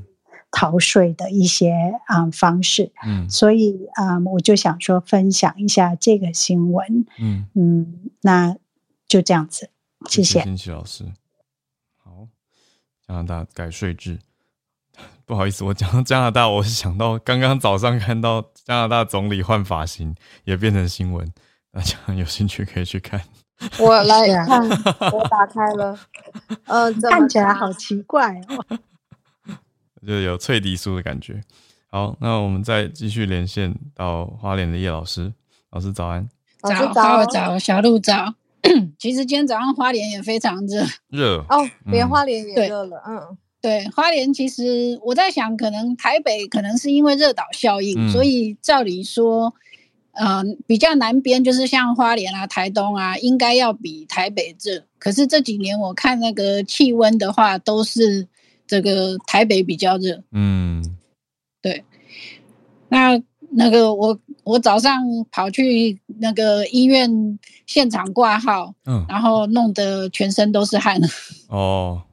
[0.51, 1.73] 逃税的一些
[2.05, 2.91] 啊方式。
[3.05, 7.05] 嗯，所以啊，我就想说分享一下这个新闻。
[7.19, 8.55] 嗯嗯，那
[9.07, 9.69] 就这样子，
[10.07, 11.05] 谢谢金奇老师。
[11.97, 12.27] 好，
[13.07, 14.19] 加拿大改税制。
[15.25, 21.27] 不好意思，我讲到加拿大，我是想到刚刚早上看到加拿大总理换发型，也变成新闻，
[21.71, 23.19] 大家有兴趣可以去看。
[23.79, 24.61] 我来看，
[25.11, 25.97] 我打开了，
[26.65, 28.77] 呃，看起来好奇怪哦，
[30.05, 31.41] 就有脆迪酥的感觉。
[31.87, 35.33] 好，那我们再继续连线到花莲的叶老师，
[35.71, 36.29] 老师早安，
[36.61, 38.35] 早早早，小鹿早。
[38.99, 41.37] 其实今天早上花莲也非常热，热。
[41.49, 43.37] 哦，连花莲也热了，嗯。
[43.65, 49.51] 对花莲，其实我在想，可能台北可能是因为热岛效应，所以照理说，
[50.11, 54.83] 嗯，比较南边就是像花莲啊、台东啊，应该要比台北热。
[54.99, 58.27] 可是这几年我看那个气温的话，都是
[58.67, 60.21] 这个台北比较热。
[60.31, 60.85] 嗯，
[61.59, 61.83] 对。
[62.89, 65.01] 那那个我我早上
[65.31, 71.01] 跑去那个医院现场挂号，嗯，然后弄得全身都是汗。
[71.49, 72.03] 哦，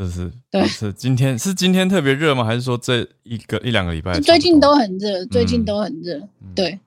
[0.00, 2.42] 这是对，是今天是今天特别热吗？
[2.42, 4.18] 还是说这一个一两个礼拜？
[4.20, 6.26] 最近都很热，最近都很热。
[6.54, 6.80] 对，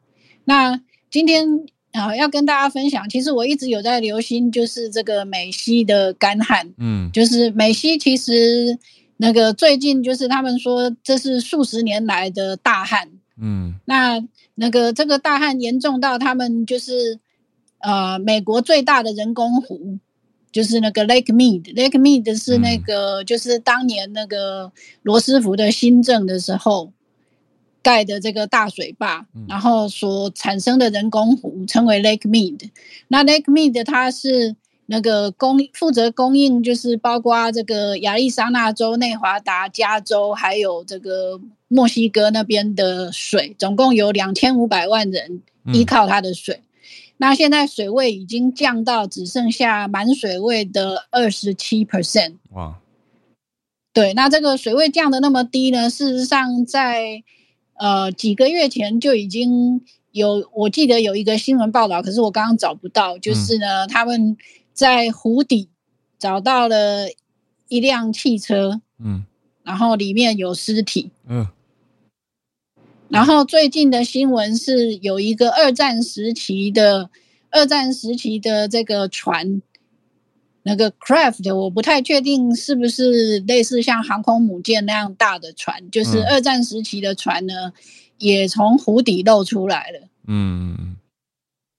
[0.45, 1.47] 那今天
[1.91, 6.73] 啊要跟大家分享，其实我一直有在留心，就是这个美西的干旱。
[6.79, 8.79] 嗯，就是美西其实
[9.17, 13.07] 那个最近就是他们说这是数十年来的大旱。
[13.39, 14.19] 嗯，那
[14.55, 17.19] 那个这个大旱严重到他们就是，
[17.77, 19.99] 呃，美国最大的人工湖
[20.53, 26.93] 就是那个 Lake Mead，Lake Mead 是那个就是当年那个罗斯福的新政的时候
[27.81, 32.69] 盖的这个大水坝，然后所产生的人工湖称为 Lake Mead。
[33.09, 34.55] 那 Lake Mead 它是。
[34.85, 41.39] 那个供负责供应就是包括这个亚利桑那州、内华达、加州，还有这个
[41.69, 45.41] 墨西哥那边的水，总共有两千五百万人
[45.71, 46.59] 依靠它的水。
[47.23, 52.35] 那现在水位已经降到只剩下满水位的二十七 percent。
[52.51, 52.79] 哇！
[53.93, 55.89] 对，那这个水位降的那么低呢？
[55.89, 57.23] 事实上，在
[57.75, 64.35] 呃几个月前就已经有，我记得有一个新闻报道，可是我刚刚找不到，就是呢他们。
[64.75, 65.69] 在湖底
[66.17, 67.07] 找到了
[67.67, 69.23] 一辆汽车，嗯，
[69.61, 71.45] 然后里面有尸体，嗯，
[73.09, 77.09] 然后最近的新闻是有一个二战时期的
[77.49, 79.61] 二战时期的这个船，
[80.63, 87.73] 那个 craft 我不太确定是不是类似像航空母舰那样大的船，就是二战时期的船呢，
[88.17, 90.97] 也从湖底露出来了，嗯，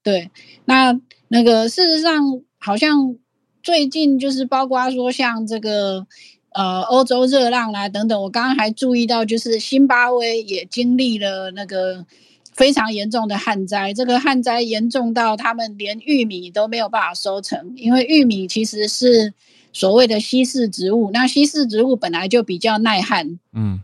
[0.03, 0.31] 对，
[0.65, 0.99] 那
[1.29, 2.43] 那个事实上。
[2.65, 3.19] 好像
[3.63, 6.07] 最近就是包括说像这个
[6.55, 12.07] 呃欧洲热浪啦等等，我刚刚还注意到，就是新巴威也经历了那个
[12.53, 13.93] 非常严重的旱灾。
[13.93, 19.35] 这个旱灾严重到他们连玉米都没有办法收成，因为玉米其实是
[19.73, 23.81] 所谓的稀释植物，那稀释植物本来就比较耐旱，嗯，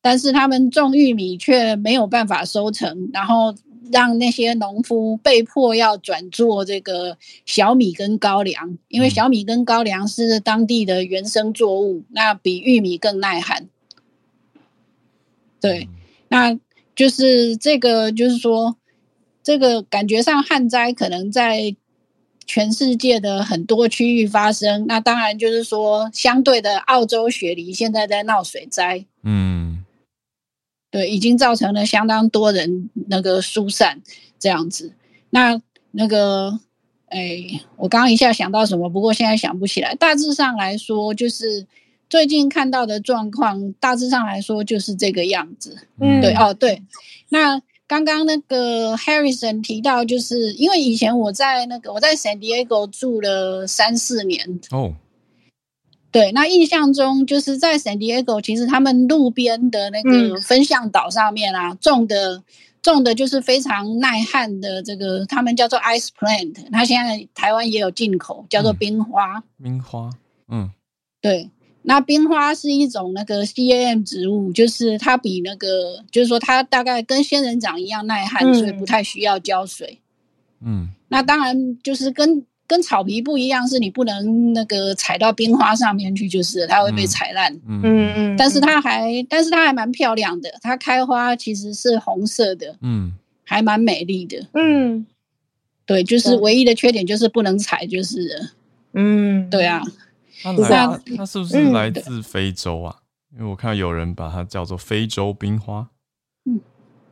[0.00, 3.54] 但是他们种玉米却没有办法收成，然后。
[3.92, 13.68] 让那些农夫被迫要转做这个小米跟高粱，因为小米跟高粱是当地的原生作物，那比玉米更耐旱。
[15.60, 15.88] 对，
[16.28, 16.58] 那
[16.96, 18.76] 就是这个，就是说，
[19.42, 21.76] 这个感觉上旱灾可能在
[22.46, 24.86] 全世界的很多区域发生。
[24.88, 29.04] 那当然就是说，相对的，澳洲雪梨现在在闹水灾。
[29.22, 29.51] 嗯。
[30.92, 34.00] 对，已经造成了相当多人那个疏散
[34.38, 34.92] 这样子。
[35.30, 35.58] 那
[35.90, 36.60] 那个，
[37.06, 37.42] 哎，
[37.76, 39.94] 我刚刚一下想到什么，不过现在想不起来。
[39.94, 41.66] 大致上来说，就是
[42.10, 45.78] 最近看到的状况，大致上来说就是这个样子。
[45.98, 46.82] 嗯，对，哦，对。
[47.30, 54.60] 那刚刚那个 Harrison 提到，就是因为以前我在那个我在 San Diego 住了三四年。
[54.70, 54.94] 哦。
[56.12, 62.42] 对，那印象中就是在 San Diego，其实他们路边的那个分向岛上面啊，种的
[62.82, 66.54] 种的就是非常耐旱的这个，他们叫做 ice plant。
[66.70, 69.42] 它现在台湾也有进口，叫做冰花。
[69.62, 70.10] 冰花，
[70.48, 70.70] 嗯，
[71.22, 71.48] 对。
[71.84, 79.98] 那冰花是一种那个 CAM 植物，就是它比那个，就是说它大概跟仙人掌一样耐旱，所以不太需要浇水。
[80.60, 82.44] 嗯，那当然就是跟。
[82.72, 87.52] 跟草皮不一样，是你不能那个踩到冰花上面去，就是它会被踩烂。
[87.68, 93.12] 嗯嗯，但是它还，但是它还蛮漂亮的，它开花其实是红色的，嗯，
[93.44, 94.48] 还蛮美丽的。
[94.54, 95.06] 嗯，
[95.84, 98.48] 对，就是唯一的缺点就是不能踩，就是，
[98.94, 99.82] 嗯，对啊。
[100.42, 102.96] 它来，它是不是来自非洲啊？
[103.36, 105.90] 因为我看到有人把它叫做非洲冰花。
[106.46, 106.58] 嗯，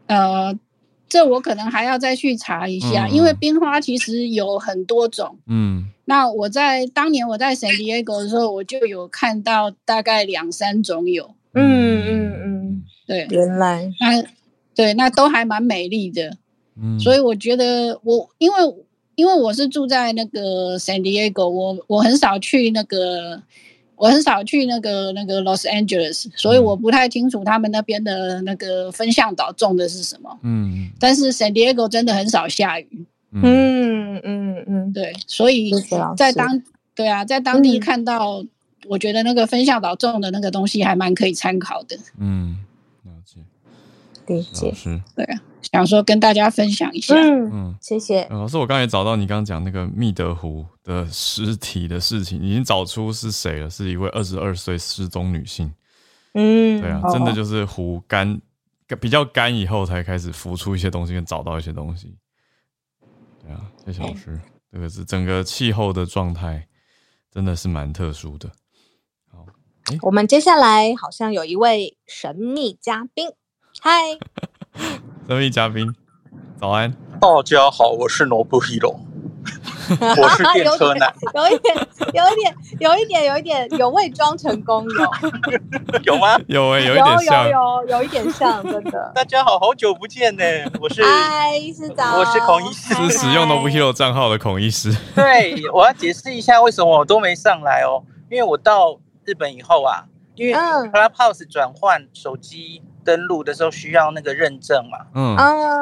[0.06, 0.58] 呃。
[1.10, 5.36] 这我可能还要再去查一下，因为冰花其实有很多种。
[5.46, 11.34] 嗯，那我在当年我在 San Diego 的时候，我就有看到大概两三种有。
[11.52, 14.24] 嗯嗯嗯，对，原来那
[14.74, 16.38] 对那都还蛮美丽的。
[16.80, 18.56] 嗯，所以我觉得我因为
[19.16, 23.42] 因为我是住在那个 San Diego，我我很少去那个。
[24.00, 30.38] 我很少去那个那个 Los Angeles，所以我不太清楚他们那边的那个分向岛种的是什么。
[30.42, 33.06] 嗯，但是 San Diego 真的很少下雨。
[33.32, 34.00] 嗯。
[34.22, 35.72] 嗯嗯，对，所以
[36.16, 36.62] 在当
[36.94, 38.44] 对啊，在当地看到，
[38.86, 41.96] 我觉得那个分向岛种的那个东西还蛮可以参考的。
[42.18, 42.58] 嗯，
[43.04, 43.40] 了解，
[44.26, 44.74] 理解，
[45.16, 45.40] 对啊。
[45.62, 48.56] 想说跟大家分享一下，嗯，谢谢老师。
[48.56, 55.72] 我刚才找到你刚刚讲那个密德湖的尸体的事情，已经找出是谁了，是一位二十二岁失踪女性。
[56.34, 58.40] 嗯，对啊，真的就是湖干
[59.00, 62.16] 比较干以后，才开始浮出一些东西，跟找到一些东西。
[63.42, 64.40] 对啊，谢谢老师，
[64.72, 66.66] 这个是整个气候的状态，
[67.32, 68.50] 真的是蛮特殊的。
[69.30, 69.44] 好，
[70.02, 73.30] 我们接下来好像有一位神秘嘉宾，
[73.80, 73.90] 嗨，
[75.26, 75.94] 神秘嘉宾，
[76.60, 79.06] 早安，大家好，我是罗布希龙。
[79.90, 81.74] 我是电车男， 有一点，
[82.12, 84.86] 有一点，有一点，有一点，有伪装成功，
[86.04, 86.38] 有有吗？
[86.46, 89.10] 有哎，有一点像，有有有一点像，真的。
[89.14, 90.44] 大家好，好久不见呢，
[90.80, 94.94] 我是嗨，医师早，我是孔医师，是使用 n o b Hero 账号的孔医师。
[95.14, 100.04] 对，我要解释一下为什么我都没上来哦，因为我到日本以后啊，
[100.36, 102.82] 因为 Clubhouse 转换手机。
[103.04, 105.06] 登录的时候需要那个认证嘛？
[105.14, 105.36] 嗯，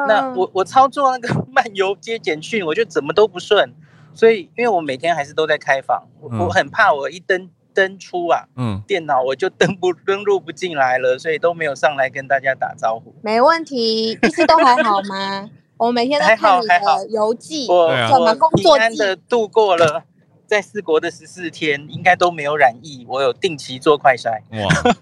[0.07, 3.73] 那我我操作那个漫游接简讯，我就怎么都不顺，
[4.13, 13.13] 所以因为我每天还是都在开房，我我很怕我一登登出啊，嗯，电脑我就登不登录不进来了，所以都没有上来跟大家打招呼。
[13.21, 15.49] 没问题，一直都还好吗？
[15.77, 20.03] 我每天都看你的游记，我怎么工作安的度过了
[20.45, 24.41] 在四国的十四天，应该都没有染疫，我有定期做快筛。
[24.51, 24.95] 哇。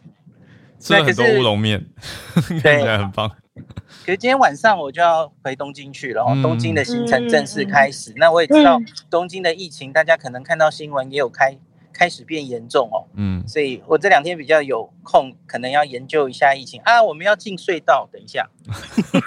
[0.80, 1.86] 吃了很多乌龙面，
[2.62, 3.30] 看起来很棒。
[4.06, 8.14] 可是今天晚上我就要回东京去了，东京的行程正式开始。
[8.16, 11.58] 那我也知道东京的疫情，大家可能看到新闻也有开
[11.92, 13.08] 开始变严重哦。
[13.16, 17.02] 嗯，所以我这两天比较有空，可能要研究一下疫情啊。
[17.02, 18.48] 我们要进隧道，等一下。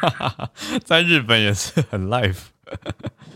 [0.85, 2.39] 在日本也是很 life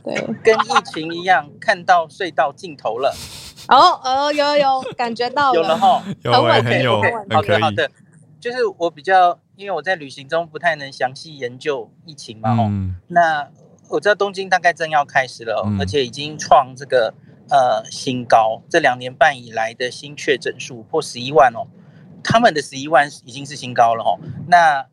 [0.04, 3.12] 对，跟疫情一样，看到隧道尽头了。
[3.66, 7.90] 哦哦，有有感觉到了，有了哈，有很有，好的好的。
[8.44, 12.70] 就是我比较，因为我在旅行中不太能详细研究疫情嘛，哦，
[13.08, 13.48] 那
[13.88, 17.14] 我知道东京大概正要开始了，而且已经创这个
[17.48, 21.64] 呃新高，这两年半以来的新确诊数破十一万哦，
[22.22, 24.20] 他们的十一万已经是新高了哦。
[24.46, 24.86] 那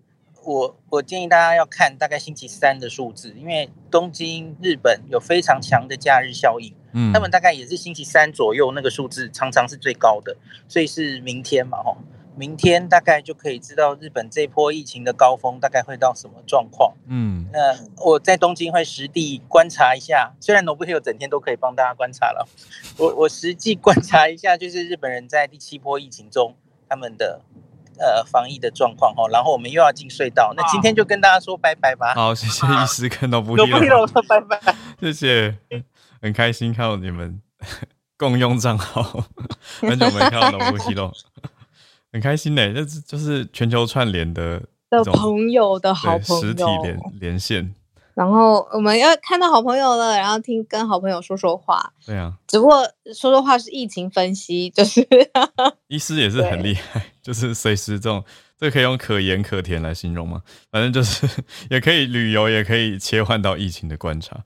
[0.46, 10.38] 我我建议大家要看大概星期三的数字，因为东京日本有非常强的假日效应，嗯，他们大概也是星期三左右那个数字常常是最高的，
[10.70, 11.98] 所以是明天嘛，吼。
[12.36, 16.94] 明天大概就可以知道日本这波疫情的高峰大概会到什么状况。
[17.08, 17.60] 嗯，那
[18.04, 22.48] 我在东京会实地观察一下，虽然 Nobuhiro 整天都可以帮大家观察了，
[22.98, 26.56] 我我实际观察一下，就是日本人在第七波疫情中
[26.88, 27.42] 他们的
[28.00, 29.30] 呃防疫的状况哦。
[29.30, 32.14] 然后我们又要进隧道，那今天就跟大家说拜拜吧。
[32.16, 35.58] 好，谢谢医师看到 Nobuhiro 说拜拜，谢谢，
[36.22, 37.42] 很开心看到你们
[38.18, 39.26] 共用账号，
[39.82, 41.12] 很久没看到 Nobuhiro。
[42.12, 47.74] 很开心呢，就是就是全球串联的的朋友的好朋友，实体连连线。
[48.14, 51.94] 然后我们要看到好朋友了，然后听跟好朋友说说话。
[52.06, 52.84] 对啊，只不过
[53.16, 55.08] 说说话是疫情分析，就是
[55.88, 58.24] 医师也是很厉害，就是随时这种，
[58.60, 60.42] 这可以用可盐可甜来形容吗？
[60.70, 61.26] 反正就是
[61.72, 64.44] 也可以旅游，也可以切换到疫情的观察。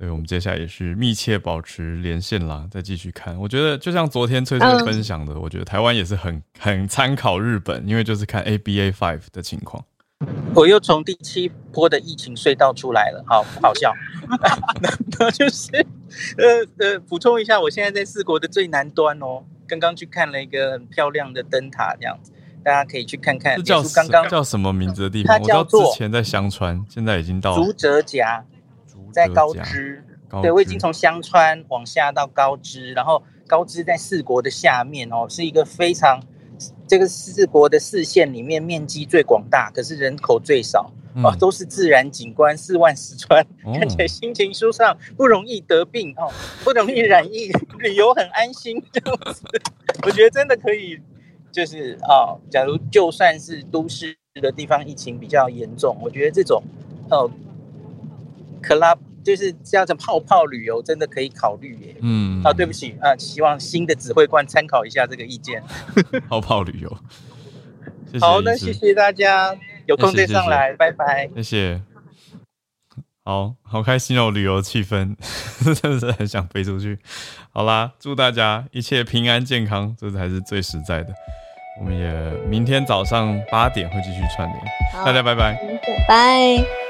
[0.00, 3.38] 对，我们接下来也是密切保持连线啦，再继续看。
[3.38, 9.84] 我觉得就像昨天翠翠分享的，我觉得台湾也是很很参考日本，因为就是看 ABA five 的情况。
[10.54, 13.92] 我又从第七波的疫情隧道出来了，好好笑。
[15.20, 15.70] 那就是
[16.38, 22.32] 呃呃，补充一下，我现在在四国的最南端哦，刚刚去看了一个很漂亮的灯塔，这样子
[22.64, 23.62] 大家可以去看看。
[23.62, 25.38] 叫刚刚叫什么名字的地方？
[25.38, 28.42] 它叫做之前在香川，现在已经到竹泽夹。
[29.12, 30.02] 在高知，
[30.42, 36.22] 对我已经从香川往下到高知，然后高知在四国的下面哦，是一个非常
[36.86, 40.90] 这个四国的四县里面面积最广大，可是人口最少
[41.24, 43.44] 哦，都是自然景观，四万石川，
[43.74, 46.30] 看起来心情舒畅，不容易得病哦，
[46.62, 47.50] 不容易染疫，
[47.80, 49.42] 旅游很安心这样子。
[50.04, 50.98] 我觉得真的可以，
[51.50, 56.62] 就是啊，假如就算是都市的地方疫情比较严重，我觉得这种
[57.10, 57.28] 哦。
[58.60, 61.96] Club 就是这样子泡泡旅游，真的可以考虑耶。
[62.00, 65.62] 嗯，啊，对不起啊，希望新的指挥官参考一下这个意见。
[66.28, 66.98] 泡泡旅游，
[68.20, 69.54] 好，那谢谢大家，
[69.86, 71.28] 有空再上来，拜拜。
[71.36, 71.82] 谢谢，
[73.24, 75.14] 好好开心哦，旅游气氛
[75.80, 76.98] 真的是很想飞出去。
[77.50, 81.12] 好啦，祝大家一切平安健康，这才是最实在的。
[81.78, 82.12] 我们也
[82.48, 84.60] 明天早上八点会继续串联，
[85.04, 85.58] 大家拜拜，
[86.08, 86.89] 拜。